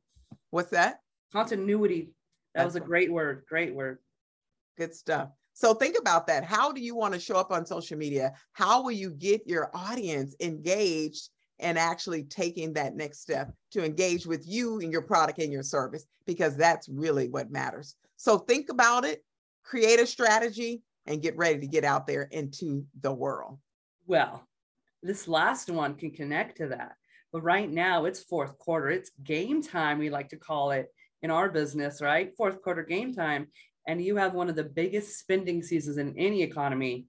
What's 0.49 0.71
that? 0.71 0.99
Continuity. 1.31 2.09
That 2.55 2.63
That's 2.63 2.73
was 2.73 2.75
a 2.77 2.85
great 2.85 3.11
word. 3.11 3.43
Great 3.47 3.75
word. 3.75 3.99
Good 4.77 4.95
stuff. 4.95 5.29
So 5.53 5.73
think 5.73 5.95
about 5.99 6.25
that. 6.27 6.43
How 6.43 6.71
do 6.71 6.81
you 6.81 6.95
want 6.95 7.13
to 7.13 7.19
show 7.19 7.35
up 7.35 7.51
on 7.51 7.65
social 7.65 7.97
media? 7.97 8.33
How 8.53 8.81
will 8.81 8.91
you 8.91 9.11
get 9.11 9.45
your 9.45 9.69
audience 9.75 10.35
engaged 10.39 11.29
and 11.61 11.77
actually 11.77 12.23
taking 12.23 12.73
that 12.73 12.95
next 12.95 13.21
step 13.21 13.53
to 13.71 13.85
engage 13.85 14.25
with 14.25 14.43
you 14.47 14.79
and 14.79 14.91
your 14.91 15.03
product 15.03 15.39
and 15.39 15.53
your 15.53 15.63
service, 15.63 16.05
because 16.25 16.57
that's 16.57 16.89
really 16.89 17.29
what 17.29 17.51
matters. 17.51 17.95
So 18.17 18.39
think 18.39 18.69
about 18.69 19.05
it, 19.05 19.23
create 19.63 19.99
a 19.99 20.07
strategy, 20.07 20.81
and 21.05 21.21
get 21.21 21.37
ready 21.37 21.59
to 21.59 21.67
get 21.67 21.83
out 21.83 22.07
there 22.07 22.23
into 22.23 22.85
the 23.01 23.13
world. 23.13 23.57
Well, 24.05 24.47
this 25.03 25.27
last 25.27 25.69
one 25.69 25.95
can 25.95 26.11
connect 26.11 26.57
to 26.57 26.67
that. 26.67 26.93
But 27.31 27.43
right 27.43 27.69
now 27.69 28.05
it's 28.05 28.23
fourth 28.23 28.57
quarter. 28.57 28.89
It's 28.89 29.11
game 29.23 29.63
time, 29.63 29.99
we 29.99 30.09
like 30.09 30.29
to 30.29 30.37
call 30.37 30.71
it 30.71 30.93
in 31.21 31.31
our 31.31 31.49
business, 31.49 32.01
right? 32.01 32.35
Fourth 32.35 32.61
quarter 32.61 32.83
game 32.83 33.13
time, 33.13 33.47
and 33.87 34.03
you 34.03 34.15
have 34.17 34.33
one 34.33 34.49
of 34.49 34.55
the 34.55 34.63
biggest 34.63 35.19
spending 35.19 35.63
seasons 35.63 35.97
in 35.97 36.17
any 36.17 36.43
economy, 36.43 37.05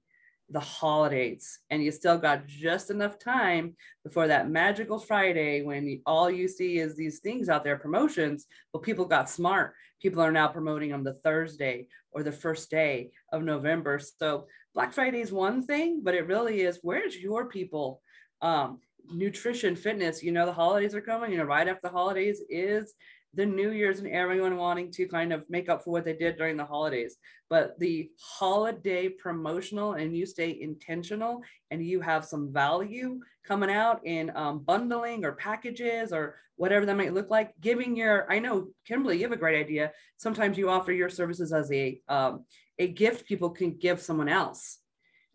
the 0.53 0.61
holidays, 0.61 1.61
and 1.71 1.83
you 1.83 1.91
still 1.91 2.19
got 2.19 2.47
just 2.47 2.91
enough 2.91 3.19
time 3.19 3.75
before 4.05 4.27
that 4.29 4.51
magical 4.51 4.99
Friday 4.99 5.63
when 5.63 6.01
all 6.07 6.31
you 6.31 6.49
see 6.49 6.79
is 6.79 6.95
these 6.95 7.21
things 7.21 7.49
out 7.49 7.65
there, 7.65 7.79
promotions. 7.79 8.47
But 8.73 8.83
people 8.83 9.05
got 9.05 9.31
smart. 9.31 9.75
People 10.01 10.23
are 10.23 10.33
now 10.33 10.49
promoting 10.49 10.93
on 10.93 11.05
the 11.05 11.15
Thursday 11.15 11.87
or 12.11 12.23
the 12.23 12.33
first 12.33 12.71
day 12.71 13.11
of 13.33 13.43
November. 13.43 13.99
So 13.99 14.47
Black 14.75 14.93
Friday 14.93 15.21
is 15.21 15.33
one 15.33 15.63
thing, 15.63 16.01
but 16.03 16.15
it 16.15 16.27
really 16.27 16.63
is 16.63 16.81
where's 16.83 17.17
your 17.17 17.47
people? 17.47 18.01
Um, 18.41 18.81
nutrition, 19.11 19.77
fitness, 19.77 20.23
you 20.23 20.33
know, 20.33 20.47
the 20.47 20.53
holidays 20.53 20.95
are 20.95 21.01
coming, 21.01 21.33
you 21.33 21.39
know, 21.39 21.45
right 21.45 21.69
after 21.69 21.81
the 21.83 21.89
holidays 21.89 22.41
is 22.49 22.95
the 23.35 23.47
New 23.47 23.71
Year's 23.71 23.99
and 23.99 24.09
everyone 24.09 24.57
wanting 24.57 24.91
to 24.93 25.07
kind 25.07 25.33
of 25.33 25.49
make 25.49 25.69
up 25.69 25.83
for 25.83 25.91
what 25.91 26.05
they 26.05 26.13
did 26.13 26.37
during 26.37 26.57
the 26.57 26.65
holidays. 26.65 27.17
But 27.49 27.79
the 27.79 28.11
holiday 28.21 29.09
promotional 29.09 29.95
and 29.95 30.17
you 30.17 30.27
stay 30.27 30.59
intentional 30.61 31.43
and 31.71 31.85
you 31.85 32.01
have 32.01 32.25
some 32.25 32.53
value 32.53 33.21
coming 33.47 33.71
out 33.71 34.05
in 34.05 34.31
um, 34.37 34.61
bundling 34.61 35.25
or 35.25 35.33
packages 35.33 36.13
or 36.13 36.37
whatever 36.57 36.85
that 36.85 36.97
might 36.97 37.15
look 37.15 37.31
like. 37.31 37.53
Giving 37.61 37.97
your, 37.97 38.31
I 38.31 38.39
know 38.39 38.69
Kimberly, 38.87 39.17
you 39.17 39.23
have 39.23 39.33
a 39.33 39.37
great 39.37 39.59
idea. 39.59 39.93
Sometimes 40.19 40.59
you 40.59 40.69
offer 40.69 40.93
your 40.93 41.09
services 41.09 41.53
as 41.53 41.73
a 41.73 42.01
um, 42.09 42.45
a 42.79 42.89
gift 42.89 43.27
people 43.27 43.51
can 43.51 43.77
give 43.79 44.01
someone 44.01 44.29
else. 44.29 44.79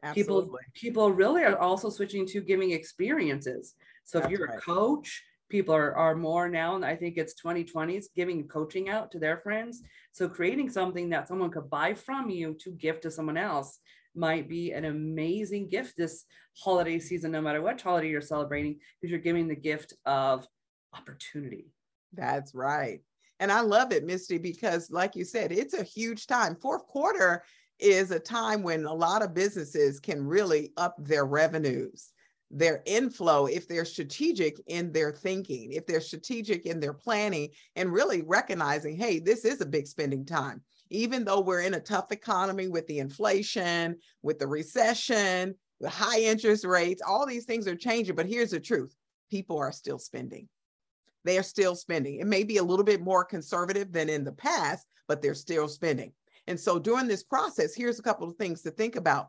Absolutely. 0.04 0.44
People 0.44 0.60
people 0.74 1.12
really 1.12 1.44
are 1.44 1.58
also 1.58 1.90
switching 1.90 2.26
to 2.28 2.42
giving 2.42 2.72
experiences. 2.72 3.74
So 4.06 4.20
That's 4.20 4.32
if 4.32 4.38
you're 4.38 4.48
right. 4.48 4.58
a 4.58 4.62
coach 4.62 5.24
people 5.50 5.74
are, 5.74 5.96
are 5.96 6.16
more 6.16 6.50
now 6.50 6.76
and 6.76 6.86
i 6.86 6.96
think 6.96 7.18
it's 7.18 7.34
2020s 7.42 8.06
giving 8.16 8.48
coaching 8.48 8.90
out 8.90 9.12
to 9.12 9.20
their 9.20 9.38
friends. 9.38 9.82
So 10.12 10.28
creating 10.28 10.70
something 10.70 11.10
that 11.10 11.28
someone 11.28 11.52
could 11.52 11.70
buy 11.70 11.94
from 11.94 12.30
you 12.30 12.56
to 12.62 12.72
gift 12.72 13.04
to 13.04 13.12
someone 13.12 13.38
else 13.38 13.80
might 14.16 14.50
be 14.50 14.72
an 14.72 14.86
amazing 14.86 15.70
gift 15.70 15.96
this 15.96 16.26
holiday 16.58 17.00
season 17.00 17.32
no 17.32 17.42
matter 17.42 17.62
what 17.62 17.80
holiday 17.80 18.10
you're 18.10 18.22
celebrating 18.22 18.80
because 19.00 19.12
you're 19.12 19.20
giving 19.20 19.48
the 19.48 19.56
gift 19.56 19.94
of 20.06 20.48
opportunity. 20.94 21.72
That's 22.14 22.56
right. 22.56 23.02
And 23.40 23.52
i 23.52 23.62
love 23.62 23.92
it 23.92 24.06
misty 24.06 24.40
because 24.40 24.90
like 24.90 25.16
you 25.16 25.24
said 25.24 25.52
it's 25.52 25.76
a 25.76 25.84
huge 25.84 26.26
time. 26.28 26.56
Fourth 26.56 26.88
quarter 26.88 27.44
is 27.80 28.10
a 28.10 28.20
time 28.20 28.64
when 28.64 28.86
a 28.86 28.94
lot 28.94 29.22
of 29.22 29.36
businesses 29.36 30.00
can 30.00 30.26
really 30.26 30.74
up 30.78 30.96
their 30.98 31.26
revenues 31.26 32.12
their 32.50 32.82
inflow 32.86 33.46
if 33.46 33.68
they're 33.68 33.86
strategic 33.86 34.62
in 34.68 34.92
their 34.92 35.12
thinking, 35.12 35.74
if 35.74 35.86
they're 35.86 36.02
strategic 36.02 36.66
in 36.66 36.80
their 36.80 36.94
planning, 36.94 37.50
and 37.76 37.92
really 37.92 38.22
recognizing, 38.22 38.96
hey, 38.96 39.20
this 39.20 39.44
is 39.46 39.62
a 39.62 39.66
big 39.66 39.88
spending 39.88 40.26
time. 40.26 40.62
Even 40.90 41.26
though 41.26 41.42
we're 41.42 41.62
in 41.62 41.74
a 41.74 41.80
tough 41.80 42.12
economy 42.12 42.70
with 42.70 42.88
the 42.88 43.00
inflation, 43.00 43.98
with 44.22 44.40
the 44.40 44.48
recession, 44.48 45.54
the 45.82 45.90
high 45.90 46.22
interest 46.22 46.64
rates, 46.64 47.02
all 47.06 47.26
these 47.26 47.46
things 47.46 47.68
are 47.68 47.76
changing. 47.76 48.16
But 48.16 48.28
here's 48.28 48.52
the 48.52 48.60
truth 48.60 48.96
people 49.30 49.58
are 49.58 49.74
still 49.74 50.00
spending. 50.00 50.48
They 51.26 51.38
are 51.38 51.44
still 51.44 51.76
spending. 51.76 52.20
It 52.20 52.28
may 52.28 52.46
be 52.46 52.58
a 52.58 52.64
little 52.64 52.86
bit 52.86 53.02
more 53.02 53.26
conservative 53.26 53.92
than 53.92 54.08
in 54.08 54.24
the 54.24 54.32
past, 54.32 54.88
but 55.10 55.22
they're 55.22 55.34
still 55.34 55.68
spending. 55.68 56.14
And 56.48 56.58
so 56.58 56.80
during 56.80 57.08
this 57.08 57.24
process, 57.24 57.76
here's 57.76 58.00
a 58.00 58.04
couple 58.04 58.30
of 58.30 58.38
things 58.38 58.62
to 58.62 58.72
think 58.72 58.96
about. 58.96 59.28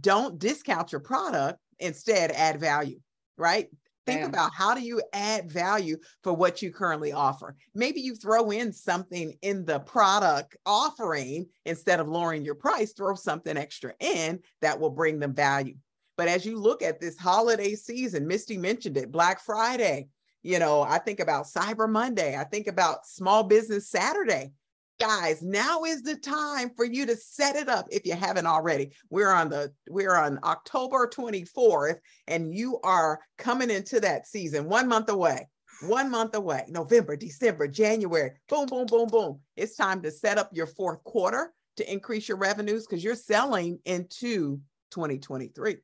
Don't 0.00 0.38
discount 0.38 0.90
your 0.90 1.02
product 1.02 1.58
instead 1.78 2.30
add 2.32 2.60
value, 2.60 3.00
right? 3.36 3.68
Think 4.06 4.20
Damn. 4.20 4.30
about 4.30 4.52
how 4.54 4.74
do 4.74 4.82
you 4.82 5.00
add 5.14 5.50
value 5.50 5.96
for 6.22 6.34
what 6.34 6.60
you 6.60 6.70
currently 6.70 7.12
offer. 7.12 7.56
Maybe 7.74 8.00
you 8.00 8.14
throw 8.14 8.50
in 8.50 8.72
something 8.72 9.32
in 9.40 9.64
the 9.64 9.80
product 9.80 10.56
offering 10.66 11.46
instead 11.64 12.00
of 12.00 12.08
lowering 12.08 12.44
your 12.44 12.54
price, 12.54 12.92
throw 12.92 13.14
something 13.14 13.56
extra 13.56 13.94
in 14.00 14.40
that 14.60 14.78
will 14.78 14.90
bring 14.90 15.18
them 15.18 15.34
value. 15.34 15.76
But 16.18 16.28
as 16.28 16.44
you 16.44 16.58
look 16.58 16.82
at 16.82 17.00
this 17.00 17.18
holiday 17.18 17.74
season, 17.74 18.26
Misty 18.26 18.58
mentioned 18.58 18.98
it, 18.98 19.10
Black 19.10 19.40
Friday, 19.40 20.08
you 20.42 20.58
know, 20.58 20.82
I 20.82 20.98
think 20.98 21.20
about 21.20 21.46
Cyber 21.46 21.88
Monday, 21.88 22.36
I 22.36 22.44
think 22.44 22.66
about 22.66 23.06
Small 23.06 23.42
Business 23.42 23.88
Saturday 23.88 24.52
guys 25.00 25.42
now 25.42 25.84
is 25.84 26.02
the 26.02 26.16
time 26.16 26.70
for 26.76 26.84
you 26.84 27.06
to 27.06 27.16
set 27.16 27.56
it 27.56 27.68
up 27.68 27.86
if 27.90 28.06
you 28.06 28.14
haven't 28.14 28.46
already. 28.46 28.92
We're 29.10 29.32
on 29.32 29.48
the 29.48 29.72
we're 29.88 30.14
on 30.16 30.38
october 30.44 31.08
24th 31.08 31.98
and 32.28 32.54
you 32.54 32.78
are 32.82 33.20
coming 33.38 33.70
into 33.70 34.00
that 34.00 34.26
season 34.26 34.68
one 34.68 34.88
month 34.88 35.08
away 35.08 35.48
one 35.82 36.10
month 36.10 36.34
away 36.34 36.64
november 36.68 37.16
december 37.16 37.66
january 37.66 38.30
boom 38.48 38.66
boom 38.66 38.86
boom 38.86 39.08
boom. 39.08 39.40
It's 39.56 39.76
time 39.76 40.02
to 40.02 40.10
set 40.10 40.38
up 40.38 40.50
your 40.52 40.66
fourth 40.66 41.02
quarter 41.04 41.52
to 41.76 41.92
increase 41.92 42.28
your 42.28 42.38
revenues 42.38 42.86
because 42.86 43.02
you're 43.02 43.14
selling 43.14 43.78
into 43.84 44.60
2023 44.92 45.76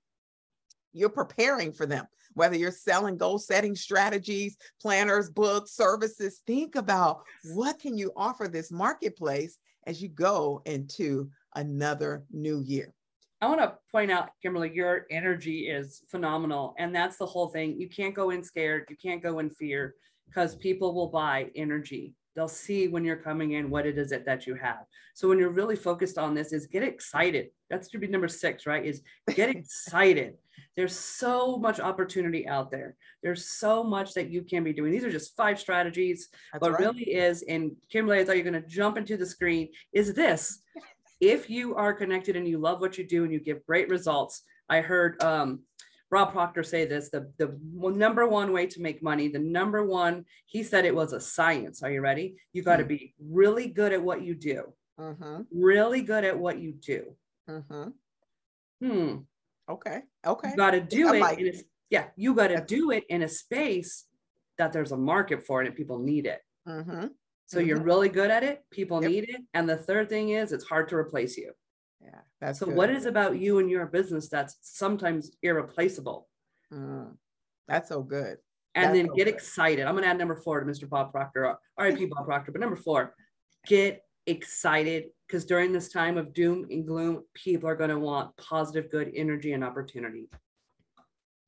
you're 0.92 1.08
preparing 1.08 1.72
for 1.72 1.86
them 1.86 2.06
whether 2.34 2.56
you're 2.56 2.70
selling 2.70 3.16
goal 3.16 3.38
setting 3.38 3.74
strategies, 3.74 4.56
planners, 4.80 5.30
books, 5.30 5.72
services, 5.72 6.42
think 6.46 6.76
about 6.76 7.22
what 7.54 7.78
can 7.78 7.96
you 7.96 8.12
offer 8.16 8.48
this 8.48 8.70
marketplace 8.70 9.58
as 9.86 10.00
you 10.02 10.08
go 10.08 10.62
into 10.66 11.30
another 11.54 12.24
new 12.30 12.60
year. 12.60 12.92
I 13.42 13.48
want 13.48 13.60
to 13.60 13.74
point 13.90 14.10
out, 14.10 14.30
Kimberly, 14.42 14.70
your 14.74 15.06
energy 15.10 15.60
is 15.68 16.02
phenomenal. 16.08 16.74
And 16.78 16.94
that's 16.94 17.16
the 17.16 17.26
whole 17.26 17.48
thing. 17.48 17.80
You 17.80 17.88
can't 17.88 18.14
go 18.14 18.30
in 18.30 18.44
scared, 18.44 18.84
you 18.90 18.96
can't 18.96 19.22
go 19.22 19.38
in 19.38 19.48
fear 19.50 19.94
because 20.26 20.54
people 20.56 20.94
will 20.94 21.08
buy 21.08 21.50
energy. 21.56 22.14
They'll 22.36 22.48
see 22.48 22.86
when 22.86 23.04
you're 23.04 23.16
coming 23.16 23.52
in 23.52 23.70
what 23.70 23.86
it 23.86 23.98
is 23.98 24.10
that, 24.10 24.24
that 24.26 24.46
you 24.46 24.54
have. 24.54 24.84
So 25.14 25.28
when 25.28 25.38
you're 25.38 25.50
really 25.50 25.74
focused 25.74 26.18
on 26.18 26.34
this, 26.34 26.52
is 26.52 26.66
get 26.66 26.82
excited. 26.82 27.48
That's 27.68 27.88
to 27.88 27.98
be 27.98 28.06
number 28.06 28.28
six, 28.28 28.66
right? 28.66 28.84
Is 28.84 29.02
get 29.34 29.48
excited. 29.56 30.34
There's 30.76 30.98
so 30.98 31.56
much 31.56 31.80
opportunity 31.80 32.46
out 32.48 32.70
there. 32.70 32.96
There's 33.22 33.50
so 33.50 33.84
much 33.84 34.14
that 34.14 34.30
you 34.30 34.42
can 34.42 34.64
be 34.64 34.72
doing. 34.72 34.92
These 34.92 35.04
are 35.04 35.10
just 35.10 35.36
five 35.36 35.58
strategies. 35.58 36.28
That's 36.52 36.62
what 36.62 36.72
right. 36.72 36.80
really 36.80 37.04
is, 37.04 37.42
and 37.42 37.72
Kimberly, 37.90 38.20
I 38.20 38.24
thought 38.24 38.36
you're 38.36 38.50
going 38.50 38.62
to 38.62 38.68
jump 38.68 38.96
into 38.96 39.16
the 39.16 39.26
screen, 39.26 39.68
is 39.92 40.14
this. 40.14 40.60
If 41.20 41.50
you 41.50 41.74
are 41.74 41.92
connected 41.92 42.34
and 42.34 42.48
you 42.48 42.56
love 42.56 42.80
what 42.80 42.96
you 42.96 43.06
do 43.06 43.24
and 43.24 43.32
you 43.32 43.40
give 43.40 43.66
great 43.66 43.90
results, 43.90 44.42
I 44.70 44.80
heard 44.80 45.22
um, 45.22 45.60
Bob 46.10 46.32
Proctor 46.32 46.62
say 46.62 46.86
this 46.86 47.08
the, 47.10 47.30
the 47.38 47.56
number 47.62 48.26
one 48.26 48.52
way 48.52 48.66
to 48.66 48.80
make 48.80 49.02
money, 49.02 49.28
the 49.28 49.38
number 49.38 49.84
one, 49.84 50.24
he 50.46 50.62
said 50.62 50.84
it 50.84 50.94
was 50.94 51.12
a 51.12 51.20
science. 51.20 51.82
Are 51.82 51.90
you 51.90 52.00
ready? 52.00 52.36
You 52.52 52.62
got 52.62 52.78
to 52.78 52.82
mm-hmm. 52.82 52.88
be 52.88 53.14
really 53.22 53.68
good 53.68 53.92
at 53.92 54.02
what 54.02 54.22
you 54.22 54.34
do. 54.34 54.72
Mm-hmm. 54.98 55.42
Really 55.52 56.02
good 56.02 56.24
at 56.24 56.38
what 56.38 56.58
you 56.58 56.72
do. 56.72 57.16
Mm-hmm. 57.48 57.88
Hmm. 58.82 59.16
Okay. 59.68 60.02
Okay. 60.26 60.50
You 60.50 60.56
got 60.56 60.72
to 60.72 60.80
do 60.80 61.12
it. 61.14 61.20
Like, 61.20 61.40
a, 61.40 61.52
yeah, 61.90 62.06
you 62.16 62.34
got 62.34 62.48
to 62.48 62.64
do 62.66 62.90
it 62.90 63.04
in 63.08 63.22
a 63.22 63.28
space 63.28 64.06
that 64.58 64.72
there's 64.72 64.92
a 64.92 64.96
market 64.96 65.44
for 65.44 65.62
it 65.62 65.66
and 65.66 65.76
people 65.76 65.98
need 65.98 66.26
it. 66.26 66.40
Mm-hmm. 66.68 67.06
So 67.46 67.58
mm-hmm. 67.58 67.68
you're 67.68 67.80
really 67.80 68.08
good 68.08 68.30
at 68.30 68.44
it. 68.44 68.62
People 68.70 69.02
yep. 69.02 69.10
need 69.10 69.24
it. 69.28 69.40
And 69.54 69.68
the 69.68 69.76
third 69.76 70.08
thing 70.08 70.30
is 70.30 70.52
it's 70.52 70.64
hard 70.64 70.88
to 70.90 70.96
replace 70.96 71.36
you. 71.36 71.52
Yeah. 72.00 72.20
That's 72.40 72.60
so 72.60 72.66
good. 72.66 72.76
what 72.76 72.90
is 72.90 73.06
about 73.06 73.38
you 73.38 73.58
and 73.58 73.70
your 73.70 73.86
business 73.86 74.28
that's 74.28 74.56
sometimes 74.62 75.32
irreplaceable? 75.42 76.28
Mm, 76.72 77.16
that's 77.68 77.88
so 77.88 78.02
good. 78.02 78.38
And 78.74 78.84
that's 78.84 78.94
then 78.94 79.06
so 79.08 79.14
get 79.14 79.24
good. 79.24 79.34
excited. 79.34 79.86
I'm 79.86 79.94
going 79.94 80.04
to 80.04 80.10
add 80.10 80.18
number 80.18 80.36
four 80.36 80.60
to 80.60 80.66
Mr. 80.66 80.88
Bob 80.88 81.10
Proctor, 81.10 81.56
RIP 81.78 82.10
Bob 82.14 82.24
Proctor, 82.24 82.52
but 82.52 82.60
number 82.60 82.76
four, 82.76 83.14
get 83.66 84.02
excited 84.26 85.06
because 85.30 85.44
during 85.44 85.70
this 85.70 85.88
time 85.88 86.18
of 86.18 86.34
doom 86.34 86.66
and 86.70 86.84
gloom, 86.84 87.22
people 87.34 87.68
are 87.68 87.76
going 87.76 87.90
to 87.90 87.98
want 88.00 88.36
positive, 88.36 88.90
good 88.90 89.12
energy 89.14 89.52
and 89.52 89.62
opportunity. 89.62 90.28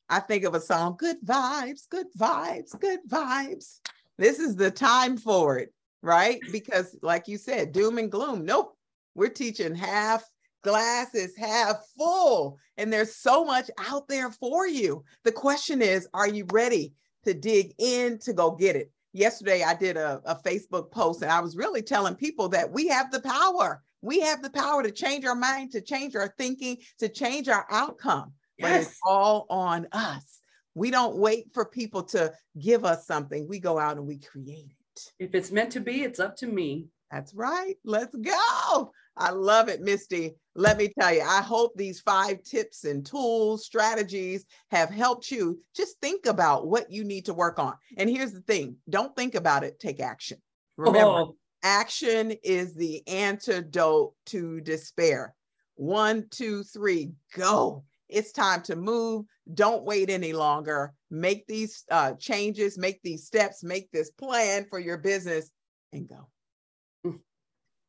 I 0.08 0.20
think 0.20 0.44
of 0.44 0.54
a 0.54 0.60
song, 0.60 0.94
good 0.96 1.16
vibes, 1.24 1.88
good 1.88 2.06
vibes, 2.16 2.78
good 2.78 3.00
vibes. 3.08 3.80
This 4.18 4.38
is 4.38 4.54
the 4.54 4.70
time 4.70 5.16
for 5.16 5.58
it, 5.58 5.74
right? 6.00 6.38
Because, 6.52 6.96
like 7.02 7.26
you 7.26 7.38
said, 7.38 7.72
doom 7.72 7.98
and 7.98 8.10
gloom. 8.10 8.44
Nope. 8.44 8.76
We're 9.16 9.30
teaching 9.30 9.74
half 9.74 10.22
glasses 10.62 11.36
half 11.36 11.84
full, 11.98 12.58
and 12.76 12.92
there's 12.92 13.16
so 13.16 13.44
much 13.44 13.68
out 13.78 14.06
there 14.06 14.30
for 14.30 14.64
you. 14.68 15.02
The 15.24 15.32
question 15.32 15.82
is, 15.82 16.06
are 16.14 16.28
you 16.28 16.46
ready 16.52 16.92
to 17.24 17.34
dig 17.34 17.72
in 17.78 18.20
to 18.20 18.32
go 18.32 18.52
get 18.52 18.76
it? 18.76 18.92
Yesterday 19.12 19.62
I 19.62 19.74
did 19.74 19.96
a, 19.96 20.20
a 20.24 20.36
Facebook 20.36 20.90
post 20.90 21.22
and 21.22 21.30
I 21.30 21.40
was 21.40 21.56
really 21.56 21.82
telling 21.82 22.14
people 22.14 22.48
that 22.50 22.70
we 22.70 22.88
have 22.88 23.10
the 23.10 23.20
power. 23.20 23.82
We 24.00 24.20
have 24.20 24.42
the 24.42 24.50
power 24.50 24.82
to 24.82 24.90
change 24.90 25.24
our 25.24 25.34
mind, 25.34 25.72
to 25.72 25.80
change 25.80 26.16
our 26.16 26.34
thinking, 26.38 26.78
to 26.98 27.08
change 27.08 27.48
our 27.48 27.66
outcome. 27.70 28.32
Yes. 28.58 28.68
But 28.68 28.80
it's 28.80 28.98
all 29.06 29.46
on 29.48 29.86
us. 29.92 30.40
We 30.74 30.90
don't 30.90 31.16
wait 31.16 31.52
for 31.52 31.64
people 31.64 32.02
to 32.04 32.32
give 32.58 32.84
us 32.84 33.06
something. 33.06 33.46
We 33.48 33.60
go 33.60 33.78
out 33.78 33.98
and 33.98 34.06
we 34.06 34.18
create 34.18 34.70
it. 34.70 35.12
If 35.18 35.34
it's 35.34 35.52
meant 35.52 35.70
to 35.72 35.80
be, 35.80 36.02
it's 36.02 36.20
up 36.20 36.36
to 36.36 36.46
me. 36.46 36.86
That's 37.10 37.34
right. 37.34 37.76
Let's 37.84 38.14
go. 38.16 38.92
I 39.16 39.30
love 39.30 39.68
it, 39.68 39.82
Misty. 39.82 40.34
Let 40.54 40.76
me 40.76 40.92
tell 40.98 41.14
you, 41.14 41.22
I 41.22 41.40
hope 41.40 41.72
these 41.74 42.00
five 42.00 42.42
tips 42.42 42.84
and 42.84 43.04
tools, 43.04 43.64
strategies 43.64 44.44
have 44.70 44.90
helped 44.90 45.30
you 45.30 45.58
just 45.74 45.98
think 46.00 46.26
about 46.26 46.66
what 46.66 46.90
you 46.90 47.04
need 47.04 47.24
to 47.26 47.34
work 47.34 47.58
on. 47.58 47.74
And 47.96 48.10
here's 48.10 48.32
the 48.32 48.42
thing 48.42 48.76
don't 48.90 49.16
think 49.16 49.34
about 49.34 49.64
it, 49.64 49.80
take 49.80 50.00
action. 50.00 50.38
Remember, 50.76 51.08
oh. 51.08 51.36
Action 51.64 52.32
is 52.42 52.74
the 52.74 53.06
antidote 53.06 54.14
to 54.26 54.60
despair. 54.62 55.32
One, 55.76 56.26
two, 56.30 56.64
three, 56.64 57.12
go. 57.36 57.84
It's 58.08 58.32
time 58.32 58.62
to 58.62 58.76
move. 58.76 59.26
Don't 59.54 59.84
wait 59.84 60.10
any 60.10 60.32
longer. 60.32 60.92
Make 61.10 61.46
these 61.46 61.84
uh, 61.90 62.14
changes, 62.14 62.78
make 62.78 63.00
these 63.02 63.26
steps, 63.26 63.62
make 63.62 63.90
this 63.92 64.10
plan 64.10 64.66
for 64.68 64.80
your 64.80 64.98
business 64.98 65.50
and 65.92 66.08
go. 66.08 66.28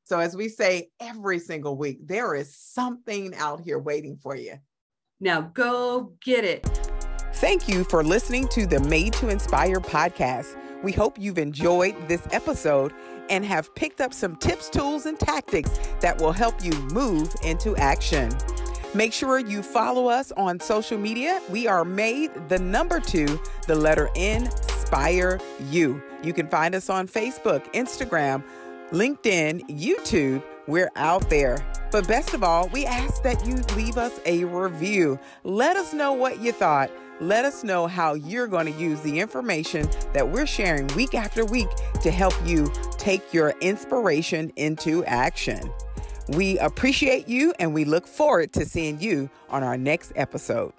So, 0.06 0.20
as 0.20 0.36
we 0.36 0.50
say 0.50 0.90
every 1.00 1.40
single 1.40 1.78
week, 1.78 2.00
there 2.06 2.36
is 2.36 2.56
something 2.56 3.34
out 3.36 3.62
here 3.62 3.80
waiting 3.80 4.18
for 4.18 4.36
you. 4.36 4.56
Now, 5.20 5.42
go 5.42 6.14
get 6.24 6.44
it. 6.44 6.66
Thank 7.36 7.68
you 7.68 7.84
for 7.86 8.04
listening 8.04 8.48
to 8.50 8.66
the 8.66 8.80
Made 8.82 9.14
to 9.14 9.30
Inspire 9.30 9.80
podcast. 9.80 10.58
We 10.84 10.92
hope 10.92 11.18
you've 11.18 11.38
enjoyed 11.38 11.96
this 12.10 12.28
episode 12.32 12.94
and 13.30 13.46
have 13.46 13.74
picked 13.76 14.02
up 14.02 14.14
some 14.14 14.36
tips, 14.36 14.70
tools, 14.70 15.06
and 15.06 15.18
tactics 15.18 15.72
that 16.02 16.20
will 16.20 16.34
help 16.34 16.64
you 16.64 16.74
move 16.92 17.34
into 17.42 17.76
action. 17.78 18.32
Make 18.94 19.14
sure 19.14 19.40
you 19.40 19.64
follow 19.64 20.08
us 20.08 20.34
on 20.34 20.60
social 20.60 20.98
media. 20.98 21.42
We 21.50 21.66
are 21.66 21.86
made 21.86 22.32
the 22.50 22.60
number 22.60 23.00
two, 23.00 23.40
the 23.68 23.76
letter 23.76 24.10
N, 24.16 24.50
Inspire 24.94 25.40
You. 25.72 26.04
You 26.22 26.34
can 26.34 26.48
find 26.48 26.76
us 26.76 26.88
on 26.88 27.08
Facebook, 27.08 27.66
Instagram, 27.74 28.44
LinkedIn, 28.94 29.68
YouTube. 29.68 30.44
We're 30.68 30.92
out 30.96 31.28
there. 31.28 31.66
But 31.92 32.08
best 32.08 32.36
of 32.36 32.44
all, 32.44 32.68
we 32.68 32.86
ask 32.86 33.24
that 33.24 33.44
you 33.44 33.56
leave 33.76 33.98
us 33.98 34.20
a 34.28 34.44
review. 34.44 35.20
Let 35.44 35.78
us 35.78 35.96
know 35.96 36.14
what 36.14 36.42
you 36.42 36.52
thought. 36.52 36.92
Let 37.20 37.44
us 37.44 37.64
know 37.64 37.88
how 37.88 38.14
you're 38.14 38.46
going 38.46 38.72
to 38.72 38.80
use 38.80 39.02
the 39.02 39.20
information 39.20 39.90
that 40.14 40.30
we're 40.30 40.46
sharing 40.46 40.86
week 40.90 41.16
after 41.16 41.44
week 41.44 41.70
to 42.04 42.12
help 42.12 42.36
you 42.46 42.72
take 43.00 43.34
your 43.34 43.56
inspiration 43.62 44.54
into 44.58 45.04
action. 45.06 45.72
We 46.30 46.60
appreciate 46.60 47.28
you 47.28 47.52
and 47.58 47.74
we 47.74 47.86
look 47.86 48.06
forward 48.06 48.54
to 48.54 48.64
seeing 48.64 49.02
you 49.02 49.28
on 49.50 49.64
our 49.64 49.78
next 49.78 50.14
episode. 50.16 50.72